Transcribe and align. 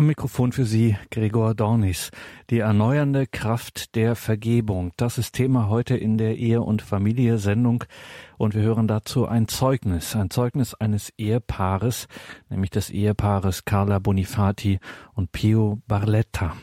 Am 0.00 0.06
Mikrofon 0.06 0.52
für 0.52 0.64
Sie 0.64 0.96
Gregor 1.10 1.54
Dornis. 1.54 2.10
Die 2.48 2.60
erneuernde 2.60 3.26
Kraft 3.26 3.94
der 3.96 4.16
Vergebung. 4.16 4.92
Das 4.96 5.18
ist 5.18 5.34
Thema 5.34 5.68
heute 5.68 5.94
in 5.94 6.16
der 6.16 6.38
Ehe- 6.38 6.62
und 6.62 6.80
Familie-Sendung. 6.80 7.84
Und 8.38 8.54
wir 8.54 8.62
hören 8.62 8.88
dazu 8.88 9.26
ein 9.26 9.46
Zeugnis, 9.46 10.16
ein 10.16 10.30
Zeugnis 10.30 10.72
eines 10.72 11.12
Ehepaares, 11.18 12.08
nämlich 12.48 12.70
des 12.70 12.88
Ehepaares 12.88 13.66
Carla 13.66 13.98
Bonifati 13.98 14.80
und 15.12 15.32
Pio 15.32 15.82
Barletta. 15.86 16.56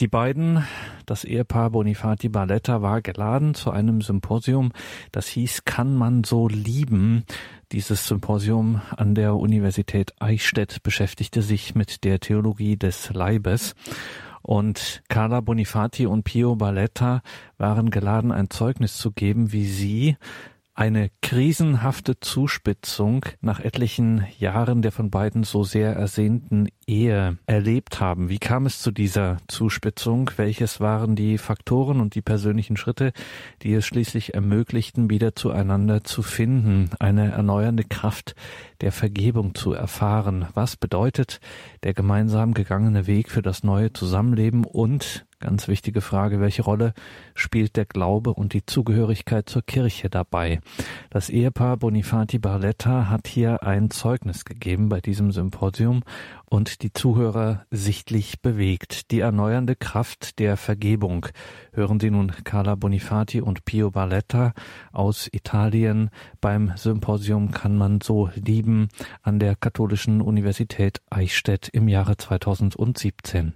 Die 0.00 0.06
beiden, 0.06 0.64
das 1.06 1.24
Ehepaar 1.24 1.70
Bonifati 1.70 2.28
Barletta, 2.28 2.82
war 2.82 3.02
geladen 3.02 3.54
zu 3.54 3.72
einem 3.72 4.00
Symposium, 4.00 4.70
das 5.10 5.26
hieß 5.26 5.64
Kann 5.64 5.96
man 5.96 6.22
so 6.22 6.46
lieben? 6.46 7.24
Dieses 7.72 8.06
Symposium 8.06 8.80
an 8.96 9.16
der 9.16 9.34
Universität 9.34 10.14
Eichstätt 10.20 10.84
beschäftigte 10.84 11.42
sich 11.42 11.74
mit 11.74 12.04
der 12.04 12.20
Theologie 12.20 12.76
des 12.76 13.12
Leibes. 13.12 13.74
Und 14.40 15.02
Carla 15.08 15.40
Bonifati 15.40 16.06
und 16.06 16.22
Pio 16.22 16.54
Barletta 16.54 17.22
waren 17.56 17.90
geladen, 17.90 18.30
ein 18.30 18.50
Zeugnis 18.50 18.98
zu 18.98 19.10
geben, 19.10 19.52
wie 19.52 19.66
sie 19.66 20.16
eine 20.78 21.10
krisenhafte 21.22 22.20
Zuspitzung 22.20 23.24
nach 23.40 23.58
etlichen 23.58 24.24
Jahren 24.38 24.80
der 24.80 24.92
von 24.92 25.10
beiden 25.10 25.42
so 25.42 25.64
sehr 25.64 25.96
ersehnten 25.96 26.68
Ehe 26.86 27.36
erlebt 27.46 27.98
haben. 27.98 28.28
Wie 28.28 28.38
kam 28.38 28.64
es 28.64 28.80
zu 28.80 28.92
dieser 28.92 29.38
Zuspitzung? 29.48 30.30
Welches 30.36 30.78
waren 30.78 31.16
die 31.16 31.36
Faktoren 31.36 32.00
und 32.00 32.14
die 32.14 32.22
persönlichen 32.22 32.76
Schritte, 32.76 33.12
die 33.62 33.74
es 33.74 33.86
schließlich 33.86 34.34
ermöglichten, 34.34 35.10
wieder 35.10 35.34
zueinander 35.34 36.04
zu 36.04 36.22
finden, 36.22 36.90
eine 37.00 37.32
erneuernde 37.32 37.82
Kraft 37.82 38.36
der 38.80 38.92
Vergebung 38.92 39.56
zu 39.56 39.72
erfahren? 39.72 40.46
Was 40.54 40.76
bedeutet 40.76 41.40
der 41.82 41.92
gemeinsam 41.92 42.54
gegangene 42.54 43.08
Weg 43.08 43.30
für 43.30 43.42
das 43.42 43.64
neue 43.64 43.92
Zusammenleben 43.92 44.64
und 44.64 45.26
Ganz 45.40 45.68
wichtige 45.68 46.00
Frage, 46.00 46.40
welche 46.40 46.62
Rolle 46.62 46.94
spielt 47.32 47.76
der 47.76 47.84
Glaube 47.84 48.34
und 48.34 48.54
die 48.54 48.66
Zugehörigkeit 48.66 49.48
zur 49.48 49.62
Kirche 49.62 50.10
dabei? 50.10 50.58
Das 51.10 51.30
Ehepaar 51.30 51.76
Bonifati 51.76 52.40
Barletta 52.40 53.08
hat 53.08 53.28
hier 53.28 53.62
ein 53.62 53.90
Zeugnis 53.90 54.44
gegeben 54.44 54.88
bei 54.88 55.00
diesem 55.00 55.30
Symposium 55.30 56.02
und 56.44 56.82
die 56.82 56.92
Zuhörer 56.92 57.66
sichtlich 57.70 58.42
bewegt. 58.42 59.12
Die 59.12 59.20
erneuernde 59.20 59.76
Kraft 59.76 60.40
der 60.40 60.56
Vergebung. 60.56 61.26
Hören 61.72 62.00
Sie 62.00 62.10
nun 62.10 62.32
Carla 62.42 62.74
Bonifati 62.74 63.40
und 63.40 63.64
Pio 63.64 63.92
Barletta 63.92 64.54
aus 64.90 65.28
Italien. 65.30 66.10
Beim 66.40 66.72
Symposium 66.74 67.52
kann 67.52 67.76
man 67.76 68.00
so 68.00 68.28
lieben 68.34 68.88
an 69.22 69.38
der 69.38 69.54
Katholischen 69.54 70.20
Universität 70.20 71.00
Eichstätt 71.10 71.68
im 71.68 71.86
Jahre 71.86 72.16
2017. 72.16 73.52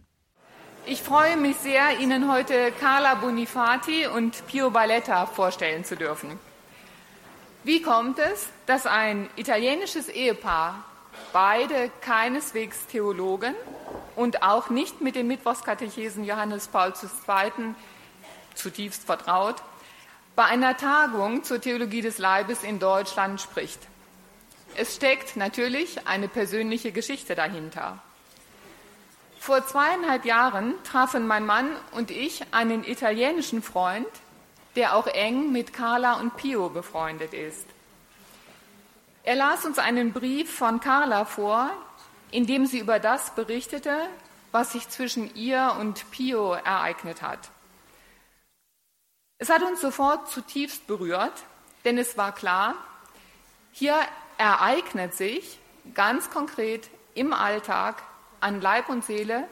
Ich 0.84 1.00
freue 1.00 1.36
mich 1.36 1.58
sehr, 1.58 2.00
Ihnen 2.00 2.30
heute 2.30 2.72
Carla 2.72 3.14
Bonifati 3.14 4.08
und 4.08 4.44
Pio 4.48 4.70
Balletta 4.70 5.26
vorstellen 5.26 5.84
zu 5.84 5.94
dürfen. 5.94 6.40
Wie 7.62 7.82
kommt 7.82 8.18
es, 8.18 8.48
dass 8.66 8.86
ein 8.86 9.30
italienisches 9.36 10.08
Ehepaar, 10.08 10.82
beide 11.32 11.88
keineswegs 12.00 12.86
Theologen 12.88 13.54
und 14.16 14.42
auch 14.42 14.70
nicht 14.70 15.00
mit 15.00 15.14
dem 15.14 15.28
Mittwochskatechesen 15.28 16.24
Johannes 16.24 16.66
Paul 16.66 16.92
II. 17.00 17.74
zutiefst 18.56 19.04
vertraut, 19.04 19.62
bei 20.34 20.46
einer 20.46 20.76
Tagung 20.76 21.44
zur 21.44 21.60
Theologie 21.60 22.00
des 22.00 22.18
Leibes 22.18 22.64
in 22.64 22.80
Deutschland 22.80 23.40
spricht? 23.40 23.78
Es 24.74 24.96
steckt 24.96 25.36
natürlich 25.36 26.08
eine 26.08 26.26
persönliche 26.26 26.90
Geschichte 26.90 27.36
dahinter. 27.36 28.02
Vor 29.42 29.66
zweieinhalb 29.66 30.24
Jahren 30.24 30.80
trafen 30.84 31.26
mein 31.26 31.44
Mann 31.44 31.74
und 31.90 32.12
ich 32.12 32.54
einen 32.54 32.84
italienischen 32.84 33.60
Freund, 33.60 34.06
der 34.76 34.94
auch 34.94 35.08
eng 35.08 35.50
mit 35.50 35.72
Carla 35.72 36.20
und 36.20 36.36
Pio 36.36 36.68
befreundet 36.68 37.34
ist. 37.34 37.66
Er 39.24 39.34
las 39.34 39.64
uns 39.64 39.80
einen 39.80 40.12
Brief 40.12 40.48
von 40.48 40.78
Carla 40.78 41.24
vor, 41.24 41.72
in 42.30 42.46
dem 42.46 42.66
sie 42.66 42.78
über 42.78 43.00
das 43.00 43.34
berichtete, 43.34 44.06
was 44.52 44.70
sich 44.70 44.88
zwischen 44.88 45.34
ihr 45.34 45.76
und 45.80 46.08
Pio 46.12 46.52
ereignet 46.52 47.20
hat. 47.20 47.50
Es 49.38 49.50
hat 49.50 49.64
uns 49.64 49.80
sofort 49.80 50.30
zutiefst 50.30 50.86
berührt, 50.86 51.42
denn 51.84 51.98
es 51.98 52.16
war 52.16 52.30
klar, 52.30 52.76
hier 53.72 53.96
ereignet 54.38 55.14
sich 55.14 55.58
ganz 55.94 56.30
konkret 56.30 56.88
im 57.14 57.32
Alltag 57.32 58.04
an 58.42 58.60
Leib 58.60 58.88
und 58.88 59.04
Seele 59.04 59.48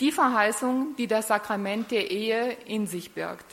die 0.00 0.12
Verheißung, 0.12 0.96
die 0.96 1.06
das 1.06 1.28
Sakrament 1.28 1.90
der 1.90 2.10
Ehe 2.10 2.52
in 2.64 2.86
sich 2.86 3.12
birgt. 3.12 3.44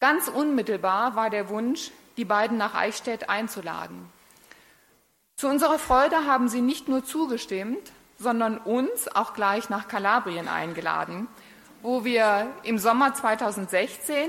Ganz 0.00 0.28
unmittelbar 0.28 1.14
war 1.14 1.30
der 1.30 1.48
Wunsch, 1.48 1.90
die 2.16 2.24
beiden 2.24 2.58
nach 2.58 2.74
Eichstätt 2.74 3.30
einzuladen. 3.30 4.10
Zu 5.36 5.48
unserer 5.48 5.78
Freude 5.78 6.26
haben 6.26 6.48
sie 6.48 6.60
nicht 6.60 6.88
nur 6.88 7.04
zugestimmt, 7.04 7.92
sondern 8.18 8.58
uns 8.58 9.08
auch 9.14 9.34
gleich 9.34 9.68
nach 9.68 9.88
Kalabrien 9.88 10.48
eingeladen, 10.48 11.28
wo 11.82 12.04
wir 12.04 12.50
im 12.62 12.78
Sommer 12.78 13.14
2016 13.14 14.28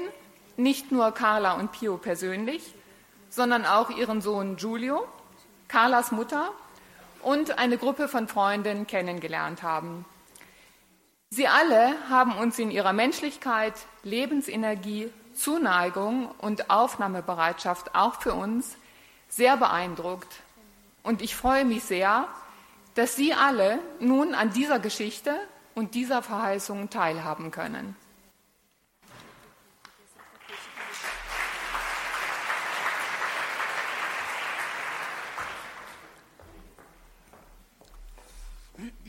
nicht 0.57 0.91
nur 0.91 1.11
Carla 1.11 1.53
und 1.53 1.71
Pio 1.71 1.97
persönlich, 1.97 2.73
sondern 3.29 3.65
auch 3.65 3.89
ihren 3.89 4.21
Sohn 4.21 4.57
Giulio, 4.57 5.07
Carlas 5.67 6.11
Mutter 6.11 6.51
und 7.23 7.57
eine 7.57 7.77
Gruppe 7.77 8.07
von 8.07 8.27
Freunden 8.27 8.87
kennengelernt 8.87 9.63
haben. 9.63 10.05
Sie 11.29 11.47
alle 11.47 11.93
haben 12.09 12.37
uns 12.37 12.57
in 12.57 12.71
ihrer 12.71 12.93
Menschlichkeit, 12.93 13.73
Lebensenergie, 14.03 15.11
Zuneigung 15.33 16.31
und 16.39 16.69
Aufnahmebereitschaft 16.69 17.95
auch 17.95 18.21
für 18.21 18.33
uns 18.33 18.77
sehr 19.29 19.57
beeindruckt. 19.57 20.41
Und 21.03 21.21
ich 21.21 21.35
freue 21.35 21.65
mich 21.65 21.83
sehr, 21.83 22.27
dass 22.95 23.15
Sie 23.15 23.33
alle 23.33 23.79
nun 23.99 24.33
an 24.33 24.51
dieser 24.51 24.79
Geschichte 24.79 25.35
und 25.75 25.93
dieser 25.93 26.23
Verheißung 26.23 26.89
teilhaben 26.89 27.51
können. 27.51 27.95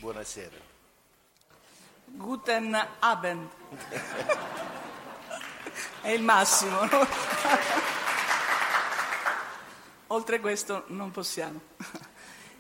Buonasera. 0.09 0.57
Guten 2.07 2.75
Abend. 3.01 3.47
È 6.01 6.09
il 6.09 6.23
massimo, 6.23 6.83
no? 6.87 6.89
Oltre 10.07 10.41
questo 10.41 10.85
non 10.87 11.11
possiamo. 11.11 11.61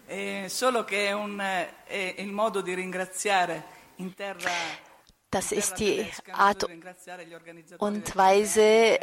È 0.05 0.45
solo 0.53 0.85
che 0.85 1.07
è, 1.07 1.13
un, 1.13 1.39
è 1.39 2.15
il 2.19 2.31
modo 2.31 2.61
di 2.61 2.75
ringraziare 2.75 3.65
in 3.97 4.13
terra. 4.13 4.51
Das 5.31 5.51
ist 5.51 5.79
die 5.79 6.07
Art 6.33 6.67
und 7.79 8.15
Weise, 8.15 8.99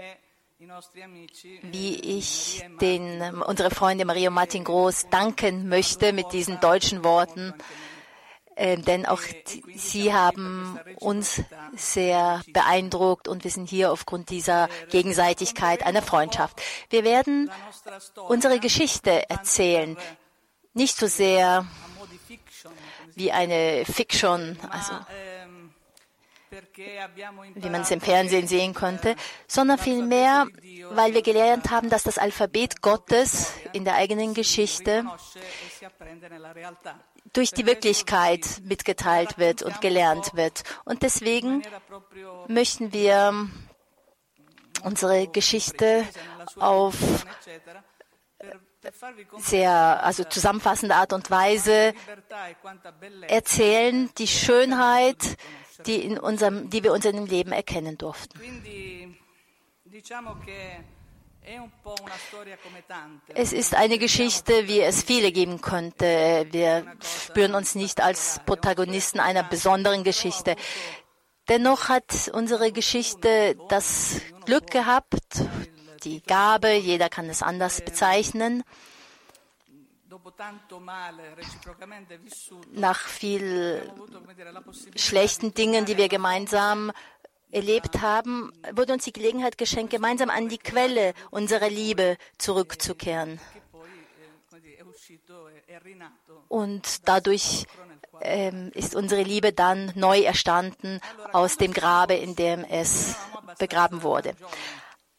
wie 1.64 1.96
ich 1.96 2.64
den, 2.80 3.42
unsere 3.48 3.72
Freunde 3.72 4.06
Maria 4.06 4.30
und 4.30 4.36
Martin 4.36 4.64
Groß 4.64 5.10
danken 5.10 5.68
möchte 5.68 6.14
mit 6.14 6.32
diesen 6.32 6.60
deutschen 6.60 7.04
Worten. 7.04 7.56
Äh, 8.56 8.78
denn 8.78 9.06
auch 9.06 9.22
Sie 9.76 10.14
haben 10.14 10.80
uns 11.00 11.42
sehr 11.76 12.42
beeindruckt 12.54 13.28
und 13.28 13.44
wir 13.44 13.52
sind 13.52 13.70
hier 13.70 13.92
aufgrund 13.92 14.30
dieser 14.30 14.70
Gegenseitigkeit 14.90 15.86
einer 15.86 16.02
Freundschaft. 16.02 16.62
Wir 16.90 17.04
werden 17.04 17.52
unsere 18.28 18.60
Geschichte 18.60 19.30
erzählen, 19.30 19.98
nicht 20.74 20.98
so 20.98 21.08
sehr 21.08 21.66
wie 23.16 23.32
eine 23.32 23.84
Fiction, 23.86 24.58
also 24.70 24.94
wie 27.56 27.70
man 27.70 27.82
es 27.82 27.92
im 27.92 28.00
Fernsehen 28.00 28.48
sehen 28.48 28.74
konnte, 28.74 29.16
sondern 29.48 29.78
vielmehr, 29.78 30.48
weil 30.92 31.14
wir 31.14 31.22
gelernt 31.22 31.70
haben, 31.72 31.90
dass 31.90 32.04
das 32.04 32.18
Alphabet 32.18 32.82
Gottes 32.82 33.52
in 33.74 33.84
der 33.84 33.96
eigenen 33.96 34.34
Geschichte 34.34 35.04
durch 37.36 37.52
die 37.52 37.66
Wirklichkeit 37.66 38.62
mitgeteilt 38.64 39.38
wird 39.38 39.62
und 39.62 39.82
gelernt 39.82 40.36
wird. 40.36 40.64
Und 40.86 41.04
deswegen 41.04 41.64
möchten 42.48 42.94
wir 42.94 43.48
unsere 44.84 45.28
Geschichte 45.28 46.06
auf 46.58 46.96
sehr, 49.38 50.04
also 50.04 50.24
zusammenfassende 50.24 50.96
Art 50.96 51.12
und 51.12 51.30
Weise 51.30 51.94
erzählen, 53.28 54.10
die 54.18 54.28
Schönheit, 54.28 55.38
die, 55.86 56.04
in 56.04 56.20
unserem, 56.20 56.70
die 56.70 56.84
wir 56.84 56.92
in 56.92 56.96
unserem 56.96 57.26
Leben 57.26 57.52
erkennen 57.52 57.98
durften. 57.98 58.40
Es 63.34 63.54
ist 63.54 63.76
eine 63.76 63.98
Geschichte, 63.98 64.68
wie 64.68 64.82
es 64.82 65.04
viele 65.04 65.32
geben 65.32 65.62
könnte. 65.62 66.48
Wir 66.52 66.86
spüren 67.02 67.56
uns 67.56 67.76
nicht 67.76 68.02
als 68.02 68.40
Protagonisten 68.46 69.20
einer 69.20 69.44
besonderen 69.44 70.04
Geschichte. 70.04 70.56
Dennoch 71.48 71.90
hat 71.90 72.32
unsere 72.34 72.72
Geschichte 72.72 73.56
das 73.70 74.22
Glück 74.46 74.72
gehabt, 74.72 75.44
die 76.04 76.22
Gabe, 76.22 76.74
jeder 76.74 77.10
kann 77.10 77.30
es 77.30 77.44
anders 77.44 77.82
bezeichnen, 77.82 78.64
nach 82.72 83.00
viel 83.00 83.92
schlechten 84.96 85.54
Dingen, 85.54 85.86
die 85.86 85.98
wir 85.98 86.10
gemeinsam 86.10 86.92
erlebt 87.56 88.02
haben, 88.02 88.52
wurde 88.74 88.94
uns 88.94 89.06
die 89.06 89.14
Gelegenheit 89.14 89.58
geschenkt, 89.58 89.92
gemeinsam 89.92 90.30
an 90.30 90.50
die 90.50 90.58
Quelle 90.58 91.14
unserer 91.32 91.70
Liebe 91.70 92.18
zurückzukehren. 92.38 93.40
Und 96.50 97.08
dadurch 97.08 97.66
ähm, 98.22 98.72
ist 98.74 98.96
unsere 98.96 99.24
Liebe 99.24 99.54
dann 99.54 99.92
neu 99.96 100.22
erstanden 100.22 101.00
aus 101.32 101.58
dem 101.58 101.74
Grabe, 101.74 102.16
in 102.16 102.36
dem 102.36 102.66
es 102.66 103.16
begraben 103.58 104.04
wurde. 104.04 104.36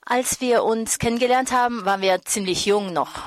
Als 0.02 0.40
wir 0.40 0.62
uns 0.62 0.98
kennengelernt 0.98 1.52
haben, 1.52 1.84
waren 1.84 2.00
wir 2.02 2.22
ziemlich 2.22 2.66
jung 2.66 2.92
noch. 2.92 3.22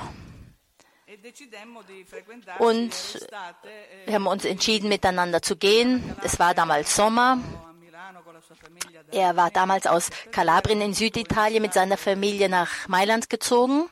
Und 2.58 2.92
wir 4.06 4.14
haben 4.14 4.26
uns 4.26 4.44
entschieden, 4.44 4.88
miteinander 4.88 5.42
zu 5.42 5.56
gehen. 5.56 6.16
Es 6.22 6.38
war 6.38 6.54
damals 6.54 6.94
Sommer. 6.96 7.38
Er 9.12 9.36
war 9.36 9.50
damals 9.50 9.86
aus 9.86 10.10
Kalabrien 10.32 10.80
in 10.80 10.94
Süditalien 10.94 11.62
mit 11.62 11.72
seiner 11.72 11.96
Familie 11.96 12.48
nach 12.48 12.88
Mailand 12.88 13.30
gezogen 13.30 13.88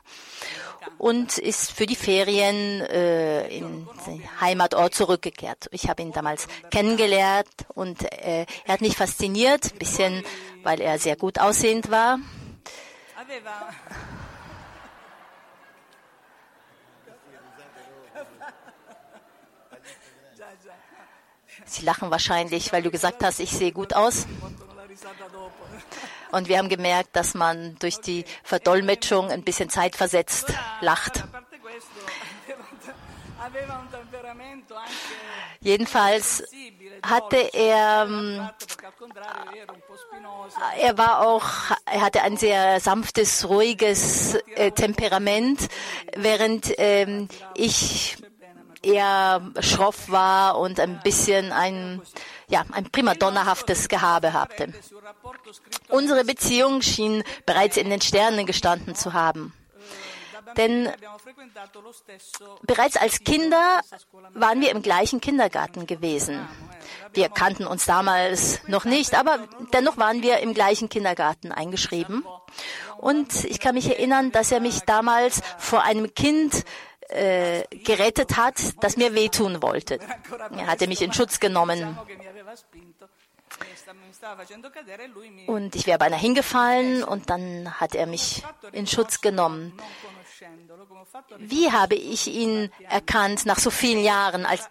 und 0.97 1.37
ist 1.37 1.71
für 1.71 1.85
die 1.85 1.95
Ferien 1.95 2.81
äh, 2.81 3.47
in 3.47 3.87
den 4.05 4.41
Heimatort 4.41 4.93
zurückgekehrt. 4.95 5.67
Ich 5.71 5.89
habe 5.89 6.01
ihn 6.01 6.11
damals 6.11 6.47
kennengelernt 6.71 7.49
und 7.73 8.03
äh, 8.03 8.45
er 8.65 8.73
hat 8.73 8.81
mich 8.81 8.95
fasziniert, 8.95 9.73
ein 9.73 9.79
bisschen, 9.79 10.23
weil 10.63 10.81
er 10.81 10.99
sehr 10.99 11.15
gut 11.15 11.39
aussehend 11.39 11.91
war. 11.91 12.19
Sie 21.65 21.85
lachen 21.85 22.11
wahrscheinlich, 22.11 22.71
weil 22.73 22.83
du 22.83 22.91
gesagt 22.91 23.23
hast, 23.23 23.39
ich 23.39 23.51
sehe 23.51 23.71
gut 23.71 23.93
aus. 23.93 24.25
Und 26.31 26.47
wir 26.47 26.57
haben 26.57 26.69
gemerkt, 26.69 27.15
dass 27.15 27.33
man 27.33 27.75
durch 27.79 27.99
die 27.99 28.25
Verdolmetschung 28.43 29.31
ein 29.31 29.43
bisschen 29.43 29.69
zeitversetzt 29.69 30.53
lacht. 30.81 31.23
Jedenfalls 35.61 36.43
hatte 37.01 37.37
er, 37.53 38.05
ähm, 38.07 38.49
er 40.79 40.97
war 40.97 41.25
auch, 41.25 41.45
er 41.85 42.01
hatte 42.01 42.21
ein 42.21 42.37
sehr 42.37 42.79
sanftes, 42.79 43.47
ruhiges 43.47 44.35
äh, 44.55 44.71
Temperament, 44.71 45.67
während 46.15 46.73
ähm, 46.77 47.27
ich 47.55 48.17
eher 48.81 49.51
schroff 49.59 50.09
war 50.09 50.57
und 50.57 50.79
ein 50.79 50.99
bisschen 51.03 51.51
ein, 51.51 52.01
ja, 52.47 52.65
ein 52.71 52.89
primadonnahaftes 52.89 53.87
Gehabe 53.87 54.33
hatte. 54.33 54.73
Unsere 55.89 56.23
Beziehung 56.25 56.81
schien 56.81 57.23
bereits 57.45 57.77
in 57.77 57.89
den 57.89 58.01
Sternen 58.01 58.45
gestanden 58.45 58.95
zu 58.95 59.13
haben. 59.13 59.53
Denn 60.57 60.89
bereits 62.63 62.97
als 62.97 63.23
Kinder 63.23 63.81
waren 64.33 64.61
wir 64.61 64.71
im 64.71 64.81
gleichen 64.81 65.21
Kindergarten 65.21 65.85
gewesen. 65.85 66.47
Wir 67.13 67.29
kannten 67.29 67.65
uns 67.65 67.85
damals 67.85 68.61
noch 68.67 68.85
nicht, 68.85 69.15
aber 69.15 69.39
dennoch 69.73 69.97
waren 69.97 70.21
wir 70.21 70.39
im 70.39 70.53
gleichen 70.53 70.89
Kindergarten 70.89 71.51
eingeschrieben. 71.51 72.25
Und 72.97 73.45
ich 73.45 73.59
kann 73.59 73.75
mich 73.75 73.89
erinnern, 73.89 74.31
dass 74.31 74.51
er 74.51 74.59
mich 74.59 74.81
damals 74.81 75.41
vor 75.57 75.83
einem 75.83 76.13
Kind 76.13 76.65
äh, 77.09 77.63
gerettet 77.83 78.37
hat, 78.37 78.55
das 78.81 78.97
mir 78.97 79.13
wehtun 79.13 79.61
wollte. 79.61 79.99
Er 80.55 80.67
hatte 80.67 80.87
mich 80.87 81.01
in 81.01 81.13
Schutz 81.13 81.39
genommen. 81.39 81.97
Und 85.47 85.75
ich 85.75 85.87
wäre 85.87 85.97
beinahe 85.97 86.19
hingefallen 86.19 87.03
und 87.03 87.29
dann 87.29 87.79
hat 87.79 87.95
er 87.95 88.05
mich 88.05 88.43
in 88.71 88.87
Schutz 88.87 89.21
genommen. 89.21 89.73
Wie 91.37 91.71
habe 91.71 91.95
ich 91.95 92.27
ihn 92.27 92.71
erkannt 92.87 93.45
nach 93.45 93.59
so 93.59 93.71
vielen 93.71 94.03
Jahren? 94.03 94.45
Als, 94.45 94.69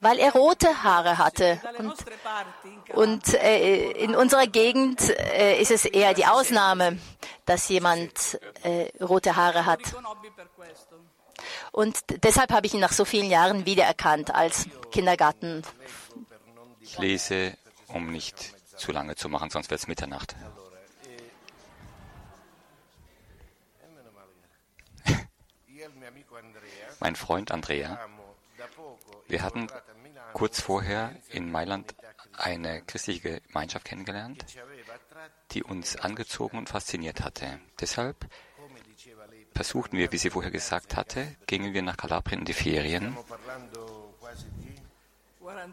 weil 0.00 0.18
er 0.18 0.32
rote 0.32 0.82
Haare 0.82 1.18
hatte. 1.18 1.60
Und, 1.78 1.94
und 2.94 3.34
äh, 3.34 3.90
in 3.92 4.14
unserer 4.16 4.46
Gegend 4.46 5.08
äh, 5.10 5.60
ist 5.60 5.70
es 5.70 5.84
eher 5.84 6.14
die 6.14 6.26
Ausnahme, 6.26 6.98
dass 7.44 7.68
jemand 7.68 8.40
äh, 8.62 8.90
rote 9.02 9.36
Haare 9.36 9.66
hat. 9.66 9.80
Und 11.72 11.98
deshalb 12.22 12.52
habe 12.52 12.66
ich 12.66 12.74
ihn 12.74 12.80
nach 12.80 12.92
so 12.92 13.04
vielen 13.04 13.30
Jahren 13.30 13.66
wiedererkannt 13.66 14.34
als 14.34 14.66
Kindergarten. 14.90 15.62
Ich 16.80 16.98
lese, 16.98 17.56
um 17.88 18.10
nicht 18.10 18.54
zu 18.76 18.92
lange 18.92 19.16
zu 19.16 19.28
machen, 19.28 19.50
sonst 19.50 19.70
wird 19.70 19.80
es 19.80 19.86
Mitternacht. 19.86 20.34
mein 27.00 27.16
Freund 27.16 27.50
Andrea, 27.52 27.98
wir 29.28 29.42
hatten 29.42 29.68
kurz 30.32 30.60
vorher 30.60 31.14
in 31.30 31.50
Mailand 31.50 31.94
eine 32.32 32.82
christliche 32.82 33.40
Gemeinschaft 33.40 33.84
kennengelernt, 33.84 34.44
die 35.52 35.62
uns 35.62 35.96
angezogen 35.96 36.58
und 36.58 36.68
fasziniert 36.68 37.22
hatte. 37.22 37.60
Deshalb 37.80 38.26
versuchten 39.54 39.96
wir, 39.98 40.12
wie 40.12 40.18
sie 40.18 40.30
vorher 40.30 40.50
gesagt 40.50 40.96
hatte, 40.96 41.36
gingen 41.46 41.74
wir 41.74 41.82
nach 41.82 41.96
Kalabrien 41.96 42.40
in 42.40 42.44
die 42.44 42.52
Ferien. 42.52 43.16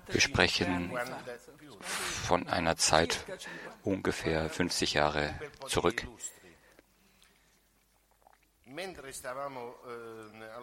Wir 0.08 0.22
sprechen 0.22 0.92
von 1.82 2.48
einer 2.48 2.76
Zeit 2.78 3.26
ungefähr 3.84 4.50
50 4.50 4.94
Jahre 4.94 5.34
zurück. 5.68 6.08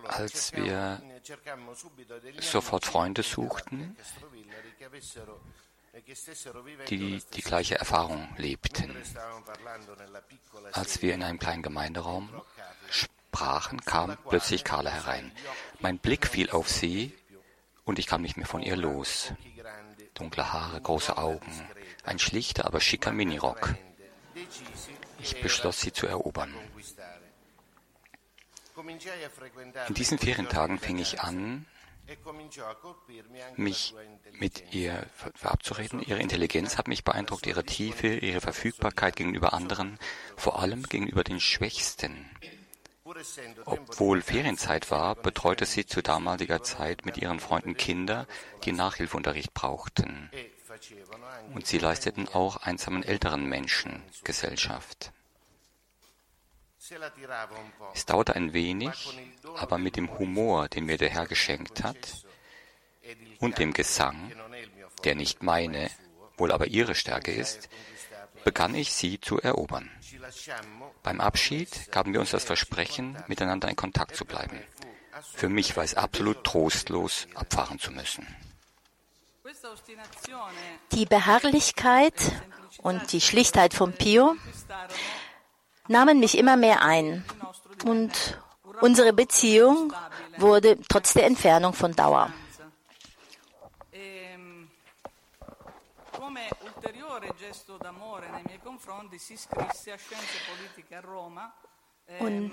Als 0.05 0.53
wir 0.55 1.03
sofort 2.41 2.85
Freunde 2.85 3.23
suchten, 3.23 3.97
die 6.89 7.23
die 7.35 7.43
gleiche 7.43 7.79
Erfahrung 7.79 8.29
lebten. 8.37 8.95
Als 10.73 11.03
wir 11.03 11.15
in 11.15 11.23
einem 11.23 11.39
kleinen 11.39 11.63
Gemeinderaum 11.63 12.29
sprachen, 12.91 13.81
kam 13.81 14.17
plötzlich 14.29 14.65
Carla 14.65 14.91
herein. 14.91 15.33
Mein 15.81 15.99
Blick 15.99 16.27
fiel 16.27 16.51
auf 16.51 16.69
sie 16.69 17.13
und 17.85 17.99
ich 17.99 18.07
kam 18.07 18.23
nicht 18.23 18.37
mehr 18.37 18.47
von 18.47 18.63
ihr 18.63 18.77
los. 18.77 19.33
Dunkle 20.15 20.53
Haare, 20.53 20.81
große 20.81 21.17
Augen, 21.17 21.69
ein 22.05 22.19
schlichter, 22.19 22.67
aber 22.67 22.81
schicker 22.81 23.13
Minirock. 23.13 23.75
Ich 25.21 25.41
beschloss, 25.41 25.81
sie 25.81 25.93
zu 25.93 26.07
erobern. 26.07 26.55
In 29.89 29.95
diesen 29.95 30.19
Ferientagen 30.19 30.79
fing 30.79 30.99
ich 30.99 31.21
an, 31.21 31.67
mich 33.57 33.95
mit 34.39 34.73
ihr 34.73 35.07
verabzureden. 35.35 36.01
Ihre 36.03 36.21
Intelligenz 36.21 36.79
hat 36.79 36.89
mich 36.89 37.05
beeindruckt, 37.05 37.47
ihre 37.47 37.65
Tiefe, 37.65 38.09
ihre 38.09 38.41
Verfügbarkeit 38.41 39.17
gegenüber 39.17 39.53
anderen, 39.53 39.99
vor 40.37 40.61
allem 40.61 40.83
gegenüber 40.85 41.25
den 41.25 41.41
Schwächsten. 41.41 42.31
Obwohl 43.65 44.21
Ferienzeit 44.21 44.91
war, 44.91 45.15
betreute 45.15 45.65
sie 45.65 45.87
zu 45.87 46.03
damaliger 46.03 46.63
Zeit 46.63 47.07
mit 47.07 47.17
ihren 47.19 47.39
Freunden 47.39 47.77
Kinder, 47.77 48.27
die 48.65 48.73
Nachhilfeunterricht 48.73 49.55
brauchten. 49.55 50.31
Und 51.55 51.67
sie 51.67 51.79
leisteten 51.79 52.29
auch 52.29 52.57
einsamen 52.57 53.05
älteren 53.05 53.47
Menschen 53.47 54.03
Gesellschaft. 54.25 55.13
Es 57.95 58.07
dauerte 58.07 58.35
ein 58.35 58.53
wenig, 58.53 59.19
aber 59.57 59.79
mit 59.79 59.97
dem 59.97 60.19
Humor, 60.19 60.69
den 60.69 60.87
mir 60.87 60.99
der 60.99 61.11
Herr 61.11 61.27
geschenkt 61.27 61.83
hat, 61.83 61.97
und 63.39 63.59
dem 63.59 63.73
Gesang, 63.73 64.33
der 65.05 65.15
nicht 65.15 65.43
meine, 65.43 65.91
wohl 66.37 66.53
aber 66.53 66.67
ihre 66.67 66.95
Stärke 66.95 67.33
ist, 67.33 67.69
begann 68.45 68.75
ich 68.75 68.93
sie 68.93 69.21
zu 69.21 69.41
erobern. 69.41 69.91
Beim 71.03 71.21
Abschied 71.21 71.91
gaben 71.91 72.13
wir 72.13 72.21
uns 72.21 72.31
das 72.31 72.45
Versprechen, 72.45 73.17
miteinander 73.27 73.69
in 73.69 73.77
Kontakt 73.77 74.17
zu 74.17 74.25
bleiben. 74.25 74.61
Für 75.35 75.49
mich 75.49 75.77
war 75.77 75.85
es 75.85 75.95
absolut 75.95 76.45
trostlos, 76.45 77.27
abfahren 77.35 77.79
zu 77.79 77.91
müssen. 77.91 78.27
Die 80.93 81.07
Beharrlichkeit 81.07 82.15
und 82.79 83.13
die 83.13 83.21
Schlichtheit 83.21 83.75
von 83.75 83.93
Pio 83.93 84.37
nahmen 85.89 86.21
mich 86.21 86.37
immer 86.39 86.57
mehr 86.57 86.83
ein 86.83 87.25
und 87.85 88.39
unsere 88.81 89.13
Beziehung 89.13 89.93
wurde 90.39 90.79
trotz 90.89 91.15
der 91.15 91.27
Entfernung 91.27 91.73
von 91.73 91.93
Dauer. 91.93 92.33
Roma 101.05 101.53
und 102.21 102.53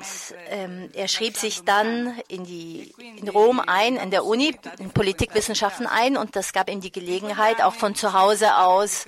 ähm, 0.50 0.90
er 0.96 1.08
schrieb 1.08 1.38
sich 1.38 1.64
dann 1.64 2.20
in, 2.28 2.44
die, 2.44 2.92
in 2.98 3.30
Rom 3.30 3.60
ein, 3.60 3.98
in 3.98 4.10
der 4.10 4.26
Uni, 4.26 4.56
in 4.80 4.90
Politikwissenschaften 4.90 5.86
ein 5.86 6.18
und 6.18 6.36
das 6.36 6.54
gab 6.54 6.72
ihm 6.72 6.82
die 6.82 6.92
Gelegenheit, 6.92 7.62
auch 7.62 7.76
von 7.76 7.94
zu 7.94 8.14
Hause 8.14 8.58
aus 8.58 9.06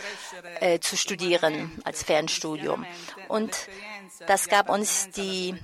äh, 0.60 0.80
zu 0.80 0.98
studieren 0.98 1.72
als 1.84 2.04
Fernstudium. 2.04 2.86
Und 3.28 3.58
das 4.28 4.48
gab 4.48 4.70
uns 4.70 5.10
die 5.12 5.56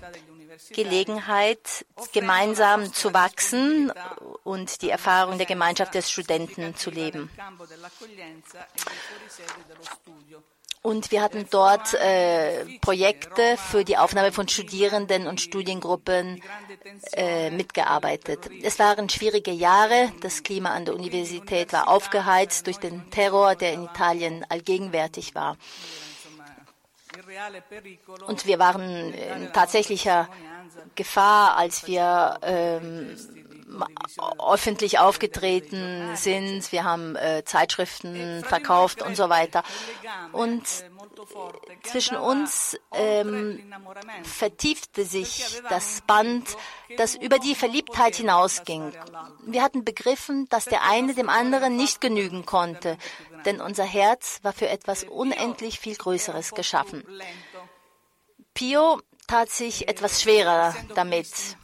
Gelegenheit, 0.71 1.85
gemeinsam 2.13 2.93
zu 2.93 3.13
wachsen 3.13 3.91
und 4.43 4.81
die 4.81 4.89
Erfahrung 4.89 5.37
der 5.37 5.47
Gemeinschaft 5.47 5.93
der 5.93 6.01
Studenten 6.01 6.75
zu 6.75 6.89
leben. 6.89 7.29
Und 10.83 11.11
wir 11.11 11.21
hatten 11.21 11.45
dort 11.51 11.93
äh, 11.93 12.65
Projekte 12.79 13.55
für 13.57 13.85
die 13.85 13.97
Aufnahme 13.97 14.31
von 14.31 14.47
Studierenden 14.47 15.27
und 15.27 15.39
Studiengruppen 15.39 16.41
äh, 17.13 17.51
mitgearbeitet. 17.51 18.49
Es 18.63 18.79
waren 18.79 19.07
schwierige 19.07 19.51
Jahre. 19.51 20.11
Das 20.21 20.41
Klima 20.41 20.71
an 20.71 20.85
der 20.85 20.95
Universität 20.95 21.71
war 21.71 21.87
aufgeheizt 21.87 22.65
durch 22.65 22.77
den 22.77 23.11
Terror, 23.11 23.53
der 23.53 23.73
in 23.73 23.83
Italien 23.83 24.43
allgegenwärtig 24.49 25.35
war. 25.35 25.55
Und 28.27 28.45
wir 28.45 28.59
waren 28.59 29.13
in 29.13 29.53
tatsächlicher 29.53 30.29
Gefahr, 30.95 31.57
als 31.57 31.87
wir 31.87 32.39
ähm, 32.41 33.17
öffentlich 34.39 34.99
aufgetreten 34.99 36.15
sind. 36.15 36.71
Wir 36.71 36.83
haben 36.83 37.15
äh, 37.15 37.43
Zeitschriften 37.45 38.43
verkauft 38.43 39.01
und 39.01 39.15
so 39.15 39.29
weiter. 39.29 39.63
Und 40.31 40.63
zwischen 41.83 42.17
uns 42.17 42.77
ähm, 42.91 43.61
vertiefte 44.23 45.05
sich 45.05 45.61
das 45.69 46.01
Band, 46.01 46.57
das 46.97 47.15
über 47.15 47.39
die 47.39 47.55
Verliebtheit 47.55 48.15
hinausging. 48.15 48.91
Wir 49.45 49.63
hatten 49.63 49.85
begriffen, 49.85 50.47
dass 50.49 50.65
der 50.65 50.83
eine 50.83 51.13
dem 51.13 51.29
anderen 51.29 51.75
nicht 51.75 52.01
genügen 52.01 52.45
konnte, 52.45 52.97
denn 53.45 53.61
unser 53.61 53.85
Herz 53.85 54.39
war 54.43 54.53
für 54.53 54.69
etwas 54.69 55.03
unendlich 55.03 55.79
viel 55.79 55.95
Größeres 55.95 56.51
geschaffen. 56.51 57.03
Pio 58.53 58.99
tat 59.27 59.49
sich 59.49 59.87
etwas 59.87 60.21
schwerer 60.21 60.75
damit, 60.93 61.55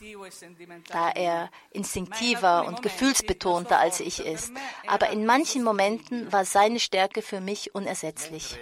da 0.88 1.10
er 1.10 1.50
instinktiver 1.72 2.66
und 2.66 2.82
gefühlsbetonter 2.82 3.78
als 3.78 4.00
ich 4.00 4.26
ist. 4.26 4.54
Aber 4.88 5.10
in 5.10 5.26
manchen 5.26 5.64
Momenten 5.64 6.32
war 6.32 6.46
seine 6.46 6.80
Stärke 6.80 7.22
für 7.22 7.42
mich 7.42 7.76
unersetzlich. 7.76 8.58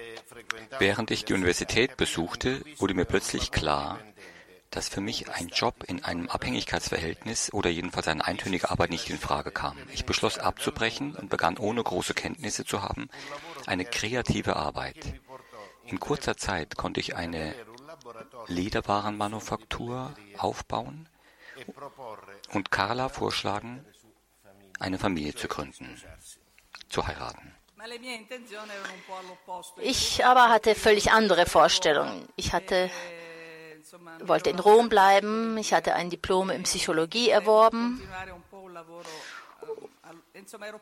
Während 0.79 1.11
ich 1.11 1.23
die 1.23 1.33
Universität 1.33 1.97
besuchte, 1.97 2.63
wurde 2.77 2.95
mir 2.95 3.05
plötzlich 3.05 3.51
klar, 3.51 3.99
dass 4.71 4.89
für 4.89 5.01
mich 5.01 5.29
ein 5.29 5.47
Job 5.49 5.83
in 5.87 6.03
einem 6.03 6.29
Abhängigkeitsverhältnis 6.29 7.53
oder 7.53 7.69
jedenfalls 7.69 8.07
eine 8.07 8.25
eintönige 8.25 8.69
Arbeit 8.69 8.89
nicht 8.89 9.09
in 9.09 9.17
Frage 9.17 9.51
kam. 9.51 9.77
Ich 9.93 10.05
beschloss 10.05 10.37
abzubrechen 10.37 11.15
und 11.15 11.29
begann 11.29 11.57
ohne 11.57 11.81
große 11.81 12.13
Kenntnisse 12.13 12.65
zu 12.65 12.81
haben 12.81 13.09
eine 13.65 13.85
kreative 13.85 14.55
Arbeit. 14.55 15.19
In 15.85 15.99
kurzer 15.99 16.35
Zeit 16.37 16.75
konnte 16.75 16.99
ich 16.99 17.15
eine 17.15 17.53
Lederwarenmanufaktur 18.47 20.13
aufbauen 20.37 21.07
und 22.51 22.71
Carla 22.71 23.09
vorschlagen, 23.09 23.85
eine 24.79 24.97
Familie 24.97 25.35
zu 25.35 25.47
gründen, 25.47 26.01
zu 26.89 27.07
heiraten. 27.07 27.55
Ich 29.81 30.25
aber 30.25 30.49
hatte 30.49 30.75
völlig 30.75 31.11
andere 31.11 31.45
Vorstellungen. 31.45 32.27
Ich 32.35 32.51
hatte, 32.53 32.89
wollte 34.23 34.49
in 34.49 34.59
Rom 34.59 34.89
bleiben, 34.89 35.57
ich 35.57 35.73
hatte 35.73 35.93
ein 35.95 36.09
Diplom 36.09 36.49
in 36.49 36.63
Psychologie 36.63 37.29
erworben. 37.29 38.01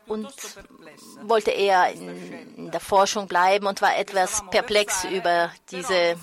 Und 0.06 0.32
wollte 1.22 1.50
eher 1.50 1.92
in, 1.92 2.70
der 2.70 2.80
Forschung 2.80 3.28
bleiben 3.28 3.66
und 3.66 3.80
war 3.82 3.96
etwas 3.96 4.42
perplex 4.50 5.04
über 5.04 5.50
diese 5.70 6.16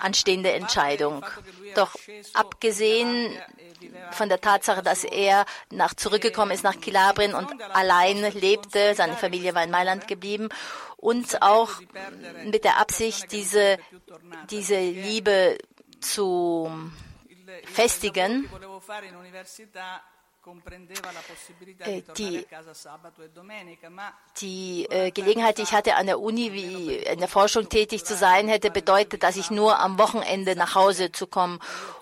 anstehende 0.00 0.52
Entscheidung. 0.52 1.24
Doch 1.74 1.94
abgesehen 2.34 3.36
von 4.10 4.28
der 4.28 4.40
Tatsache, 4.40 4.82
dass 4.82 5.04
er 5.04 5.46
nach 5.70 5.94
zurückgekommen 5.94 6.52
ist 6.52 6.64
nach 6.64 6.80
Kilabrien 6.80 7.34
und 7.34 7.48
allein 7.72 8.22
lebte, 8.32 8.94
seine 8.94 9.16
Familie 9.16 9.54
war 9.54 9.64
in 9.64 9.70
Mailand 9.70 10.06
geblieben 10.06 10.48
und 10.96 11.42
auch 11.42 11.70
mit 12.44 12.64
der 12.64 12.78
Absicht, 12.78 13.32
diese, 13.32 13.78
diese 14.50 14.78
Liebe 14.78 15.58
zu 16.00 16.70
festigen, 17.64 18.48
äh, 21.80 22.02
die, 22.16 22.46
die 24.40 24.86
äh, 24.90 25.10
Gelegenheit, 25.10 25.58
die 25.58 25.62
ich 25.62 25.72
hatte, 25.72 25.96
an 25.96 26.06
der 26.06 26.20
Uni 26.20 26.52
wie 26.52 26.94
in 26.96 27.18
der 27.18 27.28
Forschung 27.28 27.68
tätig 27.68 28.04
zu 28.04 28.14
sein, 28.14 28.48
hätte 28.48 28.70
bedeutet, 28.70 29.22
dass 29.24 29.36
ich 29.36 29.50
nur 29.50 29.80
am 29.80 29.98
Wochenende 29.98 30.54
nach 30.54 30.74
Hause 30.74 31.10
zu 31.10 31.26
kommen. 31.26 31.58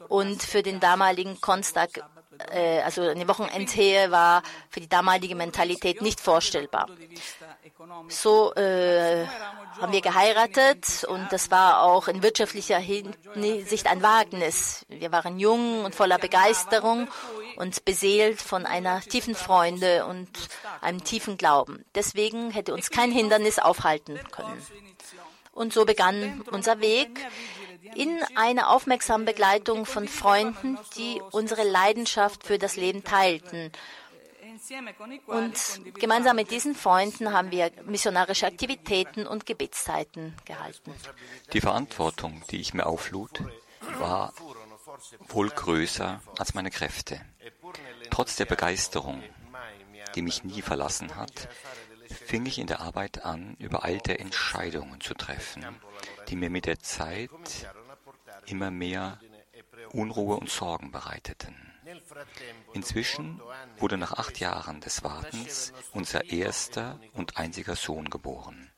Und 0.09 0.43
für 0.43 0.63
den 0.63 0.81
damaligen 0.81 1.41
Konstag, 1.41 2.05
äh, 2.51 2.81
also 2.83 3.03
eine 3.03 3.27
Wochenendhehe, 3.29 4.11
war 4.11 4.43
für 4.71 4.81
die 4.81 4.89
damalige 4.89 5.35
Mentalität 5.35 6.03
nicht 6.03 6.21
vorstellbar. 6.21 6.87
So 8.09 8.55
äh, 8.55 9.27
haben 9.81 9.93
wir 9.93 10.01
geheiratet 10.01 11.05
und 11.05 11.33
das 11.33 11.51
war 11.51 11.83
auch 11.83 12.09
in 12.09 12.23
wirtschaftlicher 12.23 12.79
Hinsicht 12.79 13.87
ein 13.87 14.03
Wagnis. 14.03 14.85
Wir 14.89 15.13
waren 15.13 15.39
jung 15.39 15.85
und 15.85 15.95
voller 15.95 16.19
Begeisterung 16.19 17.09
und 17.57 17.85
beseelt 17.85 18.41
von 18.41 18.67
einer 18.67 19.01
tiefen 19.01 19.35
Freude 19.35 20.07
und 20.07 20.29
einem 20.81 21.03
tiefen 21.05 21.37
Glauben. 21.37 21.85
Deswegen 21.95 22.51
hätte 22.51 22.75
uns 22.75 22.91
kein 22.91 23.11
Hindernis 23.11 23.59
aufhalten 23.59 24.19
können. 24.31 24.63
Und 25.53 25.73
so 25.73 25.85
begann 25.85 26.43
unser 26.51 26.81
Weg 26.81 27.09
in 27.95 28.21
einer 28.35 28.71
aufmerksamen 28.71 29.27
Begleitung 29.27 29.87
von 29.87 30.09
Freunden, 30.09 30.79
die 30.97 31.21
unsere 31.31 31.65
Leidenschaft 31.65 32.47
für 32.47 32.59
das 32.59 32.77
Leben 32.77 33.05
teilten. 33.05 33.73
Und 35.27 35.55
gemeinsam 35.95 36.37
mit 36.37 36.51
diesen 36.51 36.75
Freunden 36.75 37.33
haben 37.33 37.51
wir 37.51 37.71
missionarische 37.85 38.47
Aktivitäten 38.47 39.27
und 39.27 39.47
Gebetszeiten 39.47 40.35
gehalten. 40.45 40.95
Die 41.53 41.61
Verantwortung, 41.61 42.43
die 42.51 42.61
ich 42.61 42.73
mir 42.73 42.87
auflud, 42.87 43.43
war 43.99 44.33
wohl 45.29 45.51
größer 45.51 46.21
als 46.39 46.55
meine 46.55 46.71
Kräfte. 46.71 47.21
Trotz 48.11 48.37
der 48.37 48.47
Begeisterung, 48.47 49.23
die 50.15 50.23
mich 50.23 50.45
nie 50.45 50.63
verlassen 50.63 51.17
hat, 51.17 51.49
fing 52.25 52.47
ich 52.47 52.59
in 52.59 52.67
der 52.67 52.81
Arbeit 52.81 53.25
an, 53.25 53.57
übereilte 53.59 54.19
Entscheidungen 54.19 55.01
zu 55.01 55.15
treffen, 55.15 55.65
die 56.29 56.37
mir 56.37 56.51
mit 56.51 56.67
der 56.67 56.79
Zeit 56.81 57.31
immer 58.47 58.71
mehr 58.71 59.21
Unruhe 59.93 60.37
und 60.37 60.51
Sorgen 60.51 60.91
bereiteten. 60.91 61.55
Inzwischen 62.73 63.41
wurde 63.79 63.97
nach 63.99 64.13
acht 64.13 64.41
Jahren 64.41 64.81
des 64.81 65.05
Wartens 65.05 65.73
unser 65.93 66.31
erster 66.31 66.99
und 67.13 67.37
einziger 67.37 67.77
Sohn 67.77 68.09
geboren. 68.11 68.71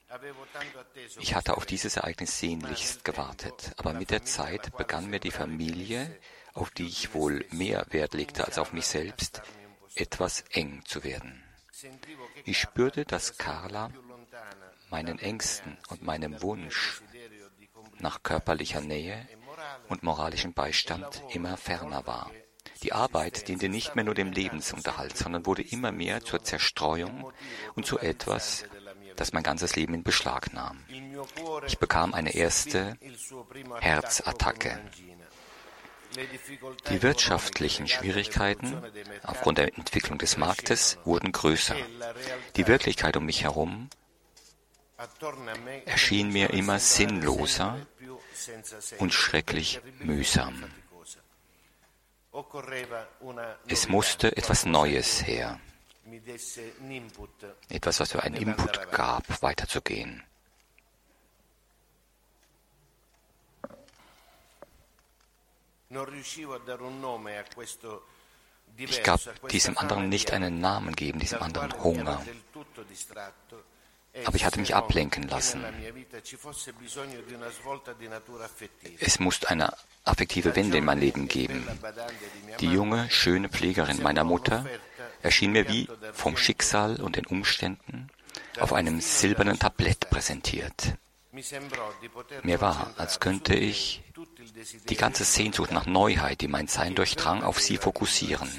Ich 1.21 1.35
hatte 1.35 1.57
auf 1.57 1.67
dieses 1.67 1.97
Ereignis 1.97 2.38
sehnlichst 2.38 3.05
gewartet, 3.05 3.73
aber 3.76 3.93
mit 3.93 4.11
der 4.11 4.25
Zeit 4.25 4.76
begann 4.76 5.11
mir 5.11 5.21
die 5.21 5.31
Familie, 5.31 6.19
auf 6.55 6.71
die 6.71 6.87
ich 6.87 7.12
wohl 7.15 7.45
mehr 7.50 7.87
Wert 7.91 8.15
legte 8.15 8.45
als 8.45 8.59
auf 8.59 8.73
mich 8.73 8.87
selbst, 8.87 9.43
etwas 9.95 10.45
eng 10.50 10.83
zu 10.85 11.05
werden. 11.05 11.43
Ich 12.45 12.59
spürte, 12.59 13.04
dass 13.04 13.38
Carla 13.38 13.90
meinen 14.90 15.18
Ängsten 15.18 15.76
und 15.88 16.02
meinem 16.02 16.40
Wunsch 16.42 17.02
nach 17.99 18.23
körperlicher 18.23 18.80
Nähe 18.80 19.26
und 19.88 20.02
moralischem 20.02 20.52
Beistand 20.52 21.23
immer 21.33 21.56
ferner 21.56 22.06
war. 22.06 22.30
Die 22.83 22.92
Arbeit 22.92 23.49
diente 23.49 23.68
nicht 23.68 23.95
mehr 23.95 24.04
nur 24.04 24.14
dem 24.14 24.33
Lebensunterhalt, 24.33 25.16
sondern 25.16 25.47
wurde 25.47 25.62
immer 25.62 25.92
mehr 25.92 26.21
zur 26.23 26.42
Zerstreuung 26.42 27.33
und 27.75 27.87
zu 27.87 27.99
etwas, 27.99 28.64
das 29.16 29.33
mein 29.33 29.42
ganzes 29.42 29.76
Leben 29.76 29.95
in 29.95 30.02
Beschlag 30.02 30.52
nahm. 30.52 30.85
Ich 31.66 31.78
bekam 31.78 32.14
eine 32.14 32.35
erste 32.35 32.99
Herzattacke. 33.80 34.80
Die 36.90 37.02
wirtschaftlichen 37.02 37.88
Schwierigkeiten 37.88 38.82
aufgrund 39.23 39.58
der 39.58 39.76
Entwicklung 39.76 40.18
des 40.18 40.37
Marktes 40.37 40.99
wurden 41.04 41.32
größer. 41.32 41.76
Die 42.56 42.66
Wirklichkeit 42.66 43.16
um 43.16 43.26
mich 43.26 43.42
herum 43.42 43.88
erschien 45.85 46.32
mir 46.32 46.50
immer 46.50 46.78
sinnloser 46.78 47.87
und 48.99 49.12
schrecklich 49.12 49.80
mühsam. 50.00 50.64
Es 53.68 53.88
musste 53.88 54.37
etwas 54.37 54.66
Neues 54.66 55.26
her, 55.26 55.58
etwas, 57.68 58.00
was 58.00 58.14
mir 58.14 58.23
einen 58.23 58.37
Input 58.37 58.90
gab, 58.92 59.42
weiterzugehen. 59.42 60.23
Ich 68.78 69.02
gab 69.02 69.21
diesem 69.50 69.78
anderen 69.78 70.09
nicht 70.09 70.33
einen 70.33 70.61
Namen 70.61 70.95
geben, 70.95 71.19
diesem 71.19 71.43
anderen 71.43 71.73
Hunger. 71.83 72.21
Aber 74.25 74.37
ich 74.37 74.45
hatte 74.45 74.59
mich 74.59 74.75
ablenken 74.75 75.28
lassen. 75.28 75.62
Es 78.99 79.21
musste 79.21 79.50
eine 79.50 79.73
affektive 80.05 80.57
Wende 80.57 80.78
in 80.78 80.85
mein 80.85 80.99
Leben 80.99 81.28
geben. 81.28 81.66
Die 82.61 82.71
junge, 82.71 83.11
schöne 83.11 83.49
Pflegerin 83.49 84.02
meiner 84.02 84.25
Mutter 84.25 84.64
erschien 85.23 85.52
mir 85.52 85.69
wie 85.69 85.88
vom 86.12 86.37
Schicksal 86.37 87.00
und 87.00 87.16
den 87.16 87.26
Umständen 87.26 88.09
auf 88.59 88.73
einem 88.73 89.00
silbernen 89.00 89.59
Tablett 89.59 90.09
präsentiert. 90.11 90.95
Mir 92.43 92.61
war, 92.61 92.95
als 92.97 93.21
könnte 93.21 93.55
ich 93.55 94.02
die 94.88 94.96
ganze 94.96 95.25
Sehnsucht 95.25 95.70
nach 95.73 95.87
Neuheit, 95.87 96.40
die 96.40 96.49
mein 96.49 96.68
Sein 96.68 96.94
durchdrang, 96.94 97.42
auf 97.42 97.61
sie 97.61 97.76
fokussieren, 97.76 98.50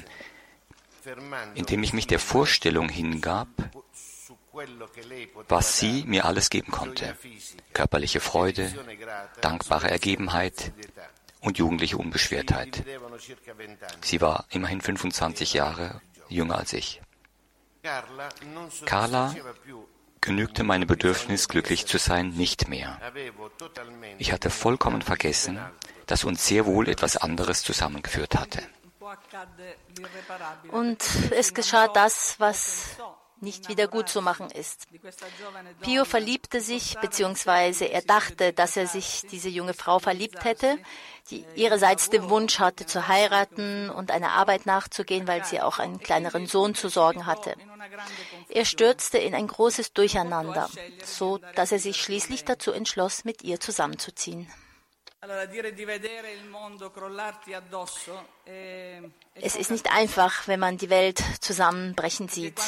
indem 1.54 1.82
ich 1.82 1.92
mich 1.92 2.06
der 2.06 2.18
Vorstellung 2.18 2.88
hingab, 2.88 3.48
was 5.48 5.78
sie 5.78 6.04
mir 6.06 6.24
alles 6.24 6.50
geben 6.50 6.72
konnte. 6.72 7.16
Körperliche 7.72 8.20
Freude, 8.20 8.72
dankbare 9.40 9.90
Ergebenheit 9.90 10.72
und 11.40 11.58
jugendliche 11.58 11.96
Unbeschwertheit. 11.96 12.84
Sie 14.02 14.20
war 14.20 14.46
immerhin 14.50 14.80
25 14.80 15.52
Jahre 15.54 16.00
jünger 16.28 16.58
als 16.58 16.72
ich. 16.72 17.00
Carla 18.84 19.34
genügte 20.28 20.62
meine 20.62 20.86
Bedürfnis, 20.86 21.48
glücklich 21.48 21.86
zu 21.86 21.98
sein, 21.98 22.30
nicht 22.30 22.68
mehr. 22.68 23.00
Ich 24.18 24.32
hatte 24.32 24.50
vollkommen 24.50 25.02
vergessen, 25.02 25.58
dass 26.06 26.24
uns 26.24 26.46
sehr 26.46 26.66
wohl 26.66 26.88
etwas 26.88 27.16
anderes 27.16 27.62
zusammengeführt 27.62 28.36
hatte. 28.36 28.62
Und 30.70 31.02
es 31.30 31.54
geschah 31.54 31.88
das, 31.88 32.36
was 32.38 32.96
nicht 33.40 33.68
wieder 33.68 33.88
gut 33.88 34.08
zu 34.08 34.22
machen 34.22 34.50
ist. 34.50 34.86
Pio 35.80 36.04
verliebte 36.04 36.60
sich, 36.60 36.98
beziehungsweise 37.00 37.86
er 37.86 38.02
dachte, 38.02 38.52
dass 38.52 38.76
er 38.76 38.86
sich 38.86 39.22
diese 39.30 39.48
junge 39.48 39.74
Frau 39.74 39.98
verliebt 39.98 40.44
hätte, 40.44 40.78
die 41.30 41.44
ihrerseits 41.54 42.10
den 42.10 42.30
Wunsch 42.30 42.58
hatte 42.58 42.86
zu 42.86 43.08
heiraten 43.08 43.90
und 43.90 44.10
einer 44.10 44.32
Arbeit 44.32 44.66
nachzugehen, 44.66 45.26
weil 45.28 45.44
sie 45.44 45.60
auch 45.60 45.78
einen 45.78 46.00
kleineren 46.00 46.46
Sohn 46.46 46.74
zu 46.74 46.88
sorgen 46.88 47.26
hatte. 47.26 47.54
Er 48.48 48.64
stürzte 48.64 49.18
in 49.18 49.34
ein 49.34 49.46
großes 49.46 49.92
Durcheinander, 49.92 50.68
so 51.04 51.38
dass 51.54 51.72
er 51.72 51.78
sich 51.78 52.00
schließlich 52.00 52.44
dazu 52.44 52.72
entschloss, 52.72 53.24
mit 53.24 53.42
ihr 53.42 53.60
zusammenzuziehen. 53.60 54.50
Es 59.34 59.56
ist 59.56 59.70
nicht 59.70 59.92
einfach, 59.92 60.46
wenn 60.46 60.60
man 60.60 60.78
die 60.78 60.90
Welt 60.90 61.22
zusammenbrechen 61.40 62.28
sieht. 62.28 62.60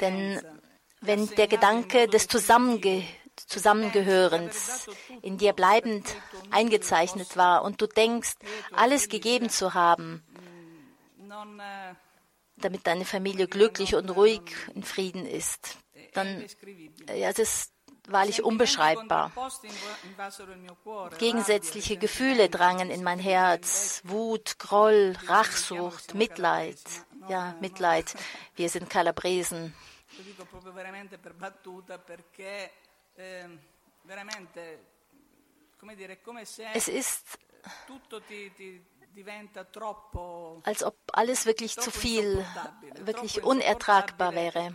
Denn 0.00 0.42
wenn 1.00 1.28
der 1.28 1.46
Gedanke 1.46 2.08
des 2.08 2.26
Zusammenge 2.26 3.04
Zusammengehörens 3.36 4.88
in 5.20 5.36
dir 5.36 5.52
bleibend 5.52 6.16
eingezeichnet 6.50 7.36
war 7.36 7.64
und 7.64 7.82
du 7.82 7.86
denkst, 7.86 8.34
alles 8.72 9.10
gegeben 9.10 9.50
zu 9.50 9.74
haben, 9.74 10.24
damit 12.56 12.86
deine 12.86 13.04
Familie 13.04 13.46
glücklich 13.46 13.94
und 13.94 14.08
ruhig 14.08 14.40
in 14.74 14.82
Frieden 14.82 15.26
ist, 15.26 15.76
dann 16.14 16.46
ja, 17.14 17.30
das 17.32 17.72
wahrlich 18.08 18.42
unbeschreibbar. 18.42 19.32
Gegensätzliche 21.18 21.96
Gefühle 21.96 22.48
drangen 22.48 22.90
in 22.90 23.02
mein 23.02 23.18
Herz. 23.18 24.02
Wut, 24.04 24.58
Groll, 24.58 25.16
Rachsucht, 25.26 26.14
Mitleid. 26.14 26.78
Ja, 27.28 27.56
Mitleid. 27.60 28.14
Wir 28.54 28.68
sind 28.68 28.88
Kalabresen. 28.88 29.74
Es 36.74 36.88
ist, 36.88 37.38
als 40.62 40.82
ob 40.84 40.96
alles 41.12 41.46
wirklich 41.46 41.76
zu 41.76 41.90
viel, 41.90 42.46
wirklich 43.00 43.42
unertragbar 43.42 44.34
wäre 44.34 44.72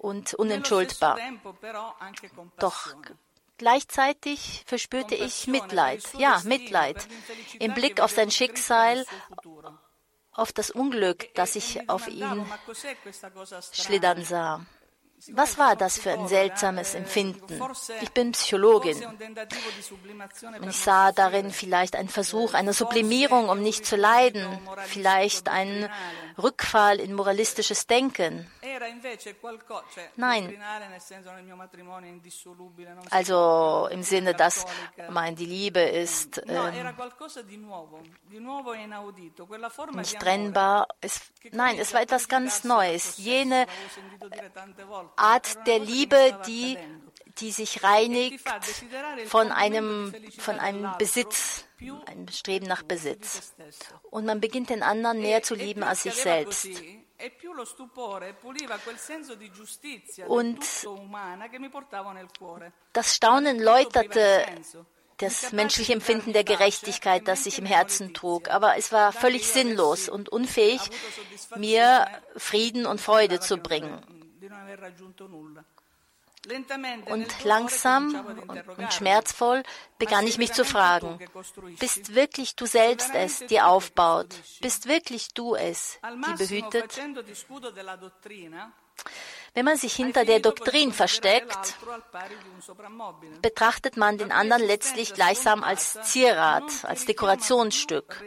und 0.00 0.32
unentschuldbar. 0.34 1.18
Doch 2.58 2.94
gleichzeitig 3.58 4.64
verspürte 4.66 5.14
ich 5.14 5.46
Mitleid, 5.46 6.02
ja, 6.16 6.40
Mitleid, 6.44 7.06
im 7.58 7.74
Blick 7.74 8.00
auf 8.00 8.10
sein 8.10 8.30
Schicksal, 8.30 9.04
auf 10.32 10.52
das 10.52 10.70
Unglück, 10.70 11.34
das 11.34 11.54
ich 11.54 11.88
auf 11.90 12.08
ihn 12.08 12.46
schlittern 13.72 14.24
sah. 14.24 14.64
Was 15.32 15.58
war 15.58 15.76
das 15.76 15.98
für 15.98 16.12
ein 16.12 16.28
seltsames 16.28 16.94
Empfinden? 16.94 17.60
Ich 18.00 18.10
bin 18.12 18.32
Psychologin. 18.32 19.04
Und 19.04 20.70
ich 20.70 20.76
sah 20.76 21.12
darin 21.12 21.50
vielleicht 21.50 21.94
einen 21.94 22.08
Versuch 22.08 22.54
einer 22.54 22.72
Sublimierung, 22.72 23.50
um 23.50 23.60
nicht 23.60 23.84
zu 23.84 23.96
leiden, 23.96 24.46
vielleicht 24.86 25.48
einen 25.48 25.90
Rückfall 26.42 27.00
in 27.00 27.12
moralistisches 27.12 27.86
Denken. 27.86 28.50
Nein. 30.16 30.62
Also 33.10 33.88
im 33.90 34.02
Sinne, 34.02 34.34
dass 34.34 34.66
mein, 35.10 35.36
die 35.36 35.46
Liebe 35.46 35.80
ist 35.80 36.42
ähm, 36.46 36.72
nicht 39.92 40.18
trennbar. 40.20 40.88
Es, 41.00 41.20
nein, 41.52 41.78
es 41.78 41.94
war 41.94 42.02
etwas 42.02 42.28
ganz 42.28 42.64
Neues. 42.64 43.18
Jene 43.18 43.66
Art 45.16 45.66
der 45.66 45.78
Liebe, 45.78 46.38
die, 46.46 46.78
die 47.38 47.52
sich 47.52 47.82
reinigt 47.82 48.44
von 49.26 49.52
einem, 49.52 50.14
von 50.38 50.58
einem 50.58 50.92
Besitz, 50.98 51.64
einem 52.06 52.28
Streben 52.28 52.66
nach 52.66 52.82
Besitz. 52.82 53.54
Und 54.10 54.26
man 54.26 54.40
beginnt 54.40 54.70
den 54.70 54.82
anderen 54.82 55.18
näher 55.20 55.42
zu 55.42 55.54
lieben 55.54 55.82
als 55.82 56.02
sich 56.02 56.14
selbst. 56.14 56.68
Und 60.26 60.64
das 62.92 63.16
Staunen 63.16 63.58
läuterte 63.58 64.46
das 65.18 65.52
menschliche 65.52 65.92
Empfinden 65.92 66.32
der 66.32 66.44
Gerechtigkeit, 66.44 67.28
das 67.28 67.44
sich 67.44 67.58
im 67.58 67.66
Herzen 67.66 68.14
trug. 68.14 68.48
Aber 68.48 68.76
es 68.76 68.90
war 68.90 69.12
völlig 69.12 69.46
sinnlos 69.48 70.08
und 70.08 70.28
unfähig, 70.28 70.80
mir 71.56 72.06
Frieden 72.36 72.86
und 72.86 73.00
Freude 73.00 73.40
zu 73.40 73.58
bringen. 73.58 74.00
Und 77.06 77.44
langsam 77.44 78.14
und 78.78 78.92
schmerzvoll 78.94 79.62
begann 79.98 80.26
ich 80.26 80.38
mich 80.38 80.52
zu 80.52 80.64
fragen, 80.64 81.18
bist 81.78 82.14
wirklich 82.14 82.56
du 82.56 82.64
selbst 82.64 83.14
es, 83.14 83.40
die 83.46 83.60
aufbaut? 83.60 84.34
Bist 84.60 84.88
wirklich 84.88 85.34
du 85.34 85.54
es, 85.54 85.98
die 86.02 86.34
behütet? 86.34 86.98
Wenn 89.52 89.64
man 89.64 89.76
sich 89.76 89.94
hinter 89.94 90.24
der 90.24 90.40
Doktrin 90.40 90.92
versteckt, 90.92 91.76
betrachtet 93.42 93.96
man 93.96 94.16
den 94.16 94.32
anderen 94.32 94.62
letztlich 94.62 95.12
gleichsam 95.12 95.64
als 95.64 95.98
Zierat, 96.02 96.84
als 96.84 97.04
Dekorationsstück. 97.04 98.22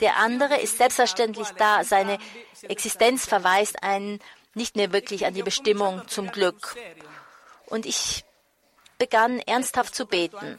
Der 0.00 0.16
andere 0.16 0.60
ist 0.60 0.78
selbstverständlich 0.78 1.48
da, 1.52 1.84
seine 1.84 2.18
Existenz 2.62 3.24
verweist 3.26 3.82
einen 3.82 4.20
nicht 4.56 4.74
mehr 4.74 4.92
wirklich 4.92 5.26
an 5.26 5.34
die 5.34 5.42
Bestimmung 5.42 6.08
zum 6.08 6.32
Glück. 6.32 6.74
Und 7.66 7.86
ich 7.86 8.24
begann 8.98 9.38
ernsthaft 9.40 9.94
zu 9.94 10.06
beten. 10.06 10.58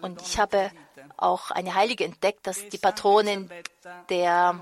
Und 0.00 0.20
ich 0.22 0.38
habe 0.38 0.70
auch 1.16 1.50
eine 1.50 1.74
Heilige 1.74 2.04
entdeckt, 2.04 2.46
dass 2.46 2.68
die 2.68 2.78
Patronin 2.78 3.48
der, 4.08 4.58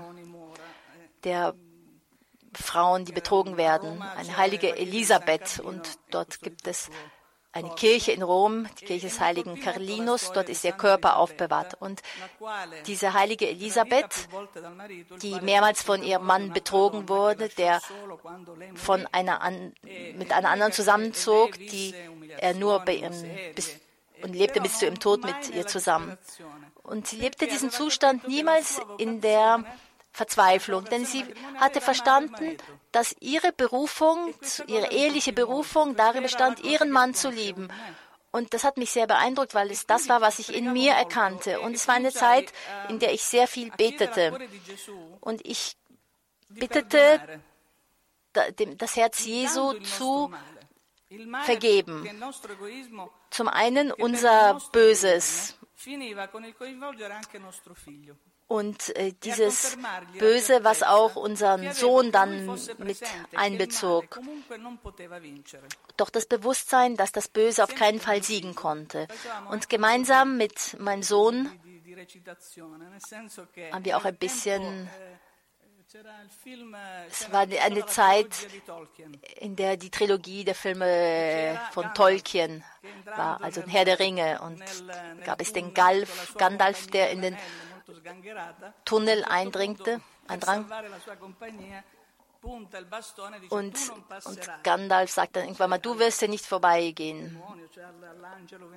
der 1.23 1.55
Frauen, 2.53 3.05
die 3.05 3.13
betrogen 3.13 3.57
werden, 3.57 4.01
eine 4.01 4.37
heilige 4.37 4.75
Elisabeth. 4.77 5.59
Und 5.59 5.97
dort 6.11 6.41
gibt 6.41 6.67
es 6.67 6.89
eine 7.53 7.69
Kirche 7.75 8.11
in 8.13 8.23
Rom, 8.23 8.67
die 8.79 8.85
Kirche 8.85 9.07
des 9.07 9.19
heiligen 9.19 9.59
Carlinus, 9.59 10.31
dort 10.31 10.47
ist 10.47 10.63
ihr 10.63 10.71
Körper 10.71 11.17
aufbewahrt. 11.17 11.75
Und 11.79 12.01
diese 12.87 13.13
heilige 13.13 13.47
Elisabeth, 13.47 14.29
die 15.21 15.39
mehrmals 15.41 15.83
von 15.83 16.01
ihrem 16.01 16.25
Mann 16.25 16.53
betrogen 16.53 17.09
wurde, 17.09 17.49
der 17.49 17.81
von 18.75 19.05
einer 19.11 19.41
an, 19.41 19.73
mit 20.15 20.31
einer 20.31 20.49
anderen 20.49 20.71
zusammenzog, 20.71 21.53
die 21.53 21.93
er 22.37 22.53
nur 22.53 22.79
bei 22.79 22.95
ihrem, 22.95 23.13
bis, 23.55 23.75
und 24.23 24.33
lebte 24.33 24.61
bis 24.61 24.79
zu 24.79 24.85
ihrem 24.85 24.99
Tod 24.99 25.25
mit 25.25 25.53
ihr 25.53 25.67
zusammen. 25.67 26.17
Und 26.83 27.07
sie 27.07 27.17
lebte 27.17 27.47
diesen 27.47 27.69
Zustand 27.69 28.27
niemals 28.27 28.81
in 28.97 29.19
der 29.19 29.63
Verzweiflung, 30.13 30.85
denn 30.85 31.05
sie 31.05 31.25
hatte 31.59 31.81
verstanden, 31.81 32.57
dass 32.91 33.15
ihre 33.19 33.51
Berufung, 33.53 34.33
ihre 34.67 34.91
eheliche 34.91 35.33
Berufung 35.33 35.95
darin 35.95 36.23
bestand, 36.23 36.59
ihren 36.61 36.91
Mann 36.91 37.13
zu 37.13 37.29
lieben. 37.29 37.69
Und 38.31 38.53
das 38.53 38.63
hat 38.63 38.77
mich 38.77 38.91
sehr 38.91 39.07
beeindruckt, 39.07 39.53
weil 39.53 39.71
es 39.71 39.85
das 39.85 40.07
war, 40.07 40.21
was 40.21 40.39
ich 40.39 40.53
in 40.55 40.71
mir 40.71 40.93
erkannte. 40.93 41.59
Und 41.59 41.75
es 41.75 41.87
war 41.87 41.95
eine 41.95 42.11
Zeit, 42.11 42.51
in 42.89 42.99
der 42.99 43.13
ich 43.13 43.23
sehr 43.23 43.47
viel 43.47 43.71
betete. 43.71 44.37
Und 45.19 45.45
ich 45.45 45.75
bittete, 46.49 47.41
das 48.77 48.95
Herz 48.95 49.25
Jesu 49.25 49.73
zu 49.79 50.33
vergeben. 51.43 52.07
Zum 53.29 53.47
einen 53.49 53.91
unser 53.91 54.61
Böses 54.71 55.57
und 58.51 58.93
äh, 58.97 59.13
dieses 59.23 59.77
Böse, 60.19 60.65
was 60.65 60.83
auch 60.83 61.15
unseren 61.15 61.71
Sohn 61.71 62.11
dann 62.11 62.47
mit 62.79 62.99
einbezog. 63.33 64.19
Doch 65.95 66.09
das 66.09 66.25
Bewusstsein, 66.25 66.97
dass 66.97 67.13
das 67.13 67.29
Böse 67.29 67.63
auf 67.63 67.73
keinen 67.75 68.01
Fall 68.01 68.21
siegen 68.23 68.53
konnte. 68.53 69.07
Und 69.49 69.69
gemeinsam 69.69 70.35
mit 70.35 70.77
meinem 70.79 71.01
Sohn 71.01 71.49
haben 73.71 73.85
wir 73.85 73.97
auch 73.97 74.05
ein 74.05 74.17
bisschen 74.17 74.89
es 77.09 77.31
war 77.33 77.41
eine 77.41 77.85
Zeit, 77.85 78.47
in 79.39 79.57
der 79.57 79.75
die 79.75 79.89
Trilogie 79.89 80.45
der 80.45 80.55
Filme 80.55 81.59
von 81.73 81.93
Tolkien 81.93 82.63
war, 83.03 83.43
also 83.43 83.61
Herr 83.67 83.83
der 83.83 83.99
Ringe. 83.99 84.39
Und 84.41 84.63
gab 85.25 85.41
es 85.41 85.51
den 85.51 85.73
Galf, 85.73 86.35
Gandalf, 86.37 86.87
der 86.87 87.11
in 87.11 87.21
den 87.21 87.37
Tunnel 88.85 89.23
eindringte, 89.25 90.01
eindrang. 90.27 90.65
Und, 92.43 93.75
und 94.25 94.39
Gandalf 94.63 95.11
sagt 95.11 95.35
dann 95.35 95.43
irgendwann 95.43 95.69
mal, 95.69 95.77
du 95.77 95.99
wirst 95.99 96.23
ja 96.23 96.27
nicht 96.27 96.45
vorbeigehen 96.45 97.39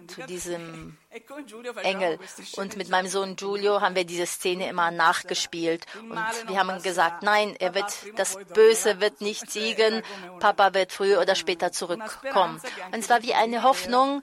zu 0.06 0.22
diesem 0.26 0.98
Engel. 1.82 2.18
Und 2.56 2.76
mit 2.76 2.90
meinem 2.90 3.08
Sohn 3.08 3.36
Giulio 3.36 3.80
haben 3.80 3.94
wir 3.94 4.04
diese 4.04 4.26
Szene 4.26 4.68
immer 4.68 4.90
nachgespielt. 4.90 5.86
Und 5.98 6.48
wir 6.48 6.58
haben 6.58 6.82
gesagt, 6.82 7.22
nein, 7.22 7.56
er 7.58 7.74
wird, 7.74 7.90
das 8.16 8.36
Böse 8.52 9.00
wird 9.00 9.22
nicht 9.22 9.50
siegen, 9.50 10.02
Papa 10.40 10.74
wird 10.74 10.92
früher 10.92 11.20
oder 11.20 11.34
später 11.34 11.72
zurückkommen. 11.72 12.60
Und 12.92 12.98
es 12.98 13.08
war 13.08 13.22
wie 13.22 13.34
eine 13.34 13.62
Hoffnung, 13.62 14.20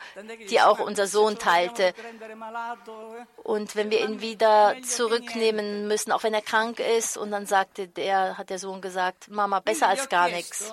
die 0.51 0.61
auch 0.61 0.79
unser 0.79 1.07
Sohn 1.07 1.39
teilte. 1.39 1.93
Und 3.43 3.75
wenn 3.75 3.89
wir 3.89 4.01
ihn 4.01 4.21
wieder 4.21 4.75
zurücknehmen 4.83 5.87
müssen, 5.87 6.11
auch 6.11 6.21
wenn 6.21 6.33
er 6.35 6.43
krank 6.43 6.79
ist, 6.79 7.17
und 7.17 7.31
dann 7.31 7.47
sagte 7.47 7.87
der, 7.87 8.37
hat 8.37 8.51
der 8.51 8.59
Sohn 8.59 8.81
gesagt, 8.81 9.30
Mama, 9.31 9.59
besser 9.59 9.87
als 9.87 10.07
gar 10.09 10.29
nichts. 10.29 10.71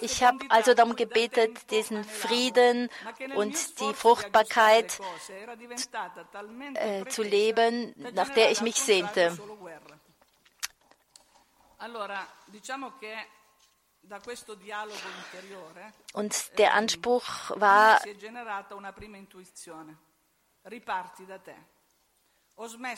Ich 0.00 0.22
habe 0.22 0.44
also 0.50 0.74
darum 0.74 0.96
gebetet, 0.96 1.70
diesen 1.70 2.04
Frieden 2.04 2.90
und 3.34 3.80
die 3.80 3.94
Fruchtbarkeit 3.94 4.98
äh, 6.74 7.06
zu 7.06 7.22
leben, 7.22 7.94
nach 8.12 8.28
der 8.30 8.50
ich 8.50 8.60
mich 8.60 8.76
sehnte. 8.76 9.36
Und 16.12 16.58
der 16.58 16.74
Anspruch 16.74 17.50
war, 17.56 18.00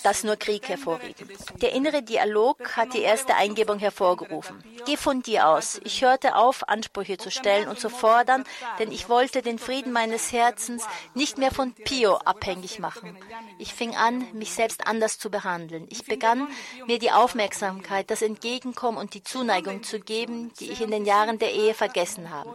das 0.05 0.23
nur 0.23 0.37
Krieg 0.37 0.69
hervorrief. 0.69 1.17
Der 1.61 1.73
innere 1.73 2.03
Dialog 2.03 2.77
hat 2.77 2.95
die 2.95 3.03
erste 3.03 3.35
Eingebung 3.35 3.81
hervorgerufen. 3.81 4.63
Geh 4.87 4.97
von 4.97 5.23
dir 5.23 5.49
aus. 5.49 5.81
Ich 5.85 6.03
hörte 6.03 6.37
auf, 6.37 6.69
Ansprüche 6.69 7.19
zu 7.19 7.31
stellen 7.31 7.69
und 7.69 7.81
zu 7.81 7.91
fordern, 7.91 8.45
denn 8.79 8.93
ich 8.93 9.09
wollte 9.09 9.43
den 9.43 9.59
Frieden 9.59 9.93
meines 9.93 10.31
Herzens 10.33 10.87
nicht 11.15 11.39
mehr 11.39 11.51
von 11.51 11.75
Pio 11.75 12.17
abhängig 12.19 12.79
machen. 12.79 13.19
Ich 13.59 13.75
fing 13.75 13.97
an, 13.97 14.27
mich 14.33 14.53
selbst 14.53 14.87
anders 14.87 15.19
zu 15.19 15.29
behandeln. 15.29 15.87
Ich 15.91 16.05
begann, 16.05 16.47
mir 16.87 17.01
die 17.01 17.11
Aufmerksamkeit, 17.11 18.11
das 18.11 18.23
Entgegenkommen 18.23 18.99
und 18.99 19.15
die 19.15 19.25
Zuneigung 19.25 19.83
zu 19.83 19.99
geben, 19.99 20.53
die 20.61 20.71
ich 20.71 20.81
in 20.81 20.93
den 20.93 21.05
Jahren 21.05 21.39
der 21.39 21.53
Ehe 21.53 21.75
vergessen 21.75 22.31
habe. 22.31 22.55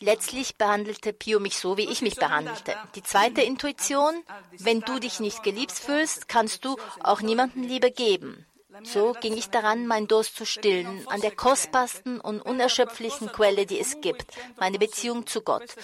Letztlich 0.00 0.56
behandelte 0.56 1.12
Pio 1.12 1.40
mich 1.40 1.58
so, 1.58 1.76
wie 1.76 1.88
ich 1.88 2.02
mich 2.02 2.16
behandelte. 2.16 2.76
Die 2.94 3.02
zweite 3.02 3.42
Intuition, 3.42 4.22
wenn 4.58 4.80
du 4.80 4.98
dich 4.98 5.20
nicht 5.20 5.42
geliebt 5.42 5.72
fühlst, 5.72 6.28
kannst 6.28 6.64
du 6.64 6.76
auch 7.00 7.20
niemandem 7.20 7.62
Liebe 7.62 7.90
geben. 7.90 8.46
So 8.84 9.14
ging 9.20 9.36
ich 9.36 9.50
daran, 9.50 9.86
meinen 9.86 10.06
Durst 10.06 10.36
zu 10.36 10.46
stillen, 10.46 11.06
an 11.08 11.20
der 11.20 11.34
kostbarsten 11.34 12.20
und 12.20 12.40
unerschöpflichen 12.40 13.32
Quelle, 13.32 13.66
die 13.66 13.80
es 13.80 14.00
gibt, 14.00 14.26
meine 14.58 14.78
Beziehung 14.78 15.26
zu 15.26 15.40
Gott. 15.40 15.74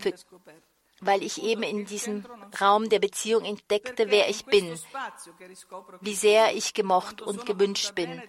Für, 0.00 0.12
weil 1.00 1.22
ich 1.22 1.42
eben 1.42 1.62
in 1.62 1.86
diesem 1.86 2.26
Raum 2.60 2.88
der 2.88 2.98
Beziehung 2.98 3.44
entdeckte, 3.44 4.10
wer 4.10 4.28
ich 4.28 4.46
bin, 4.46 4.76
wie 6.00 6.14
sehr 6.14 6.56
ich 6.56 6.74
gemocht 6.74 7.22
und 7.22 7.46
gewünscht 7.46 7.94
bin, 7.94 8.20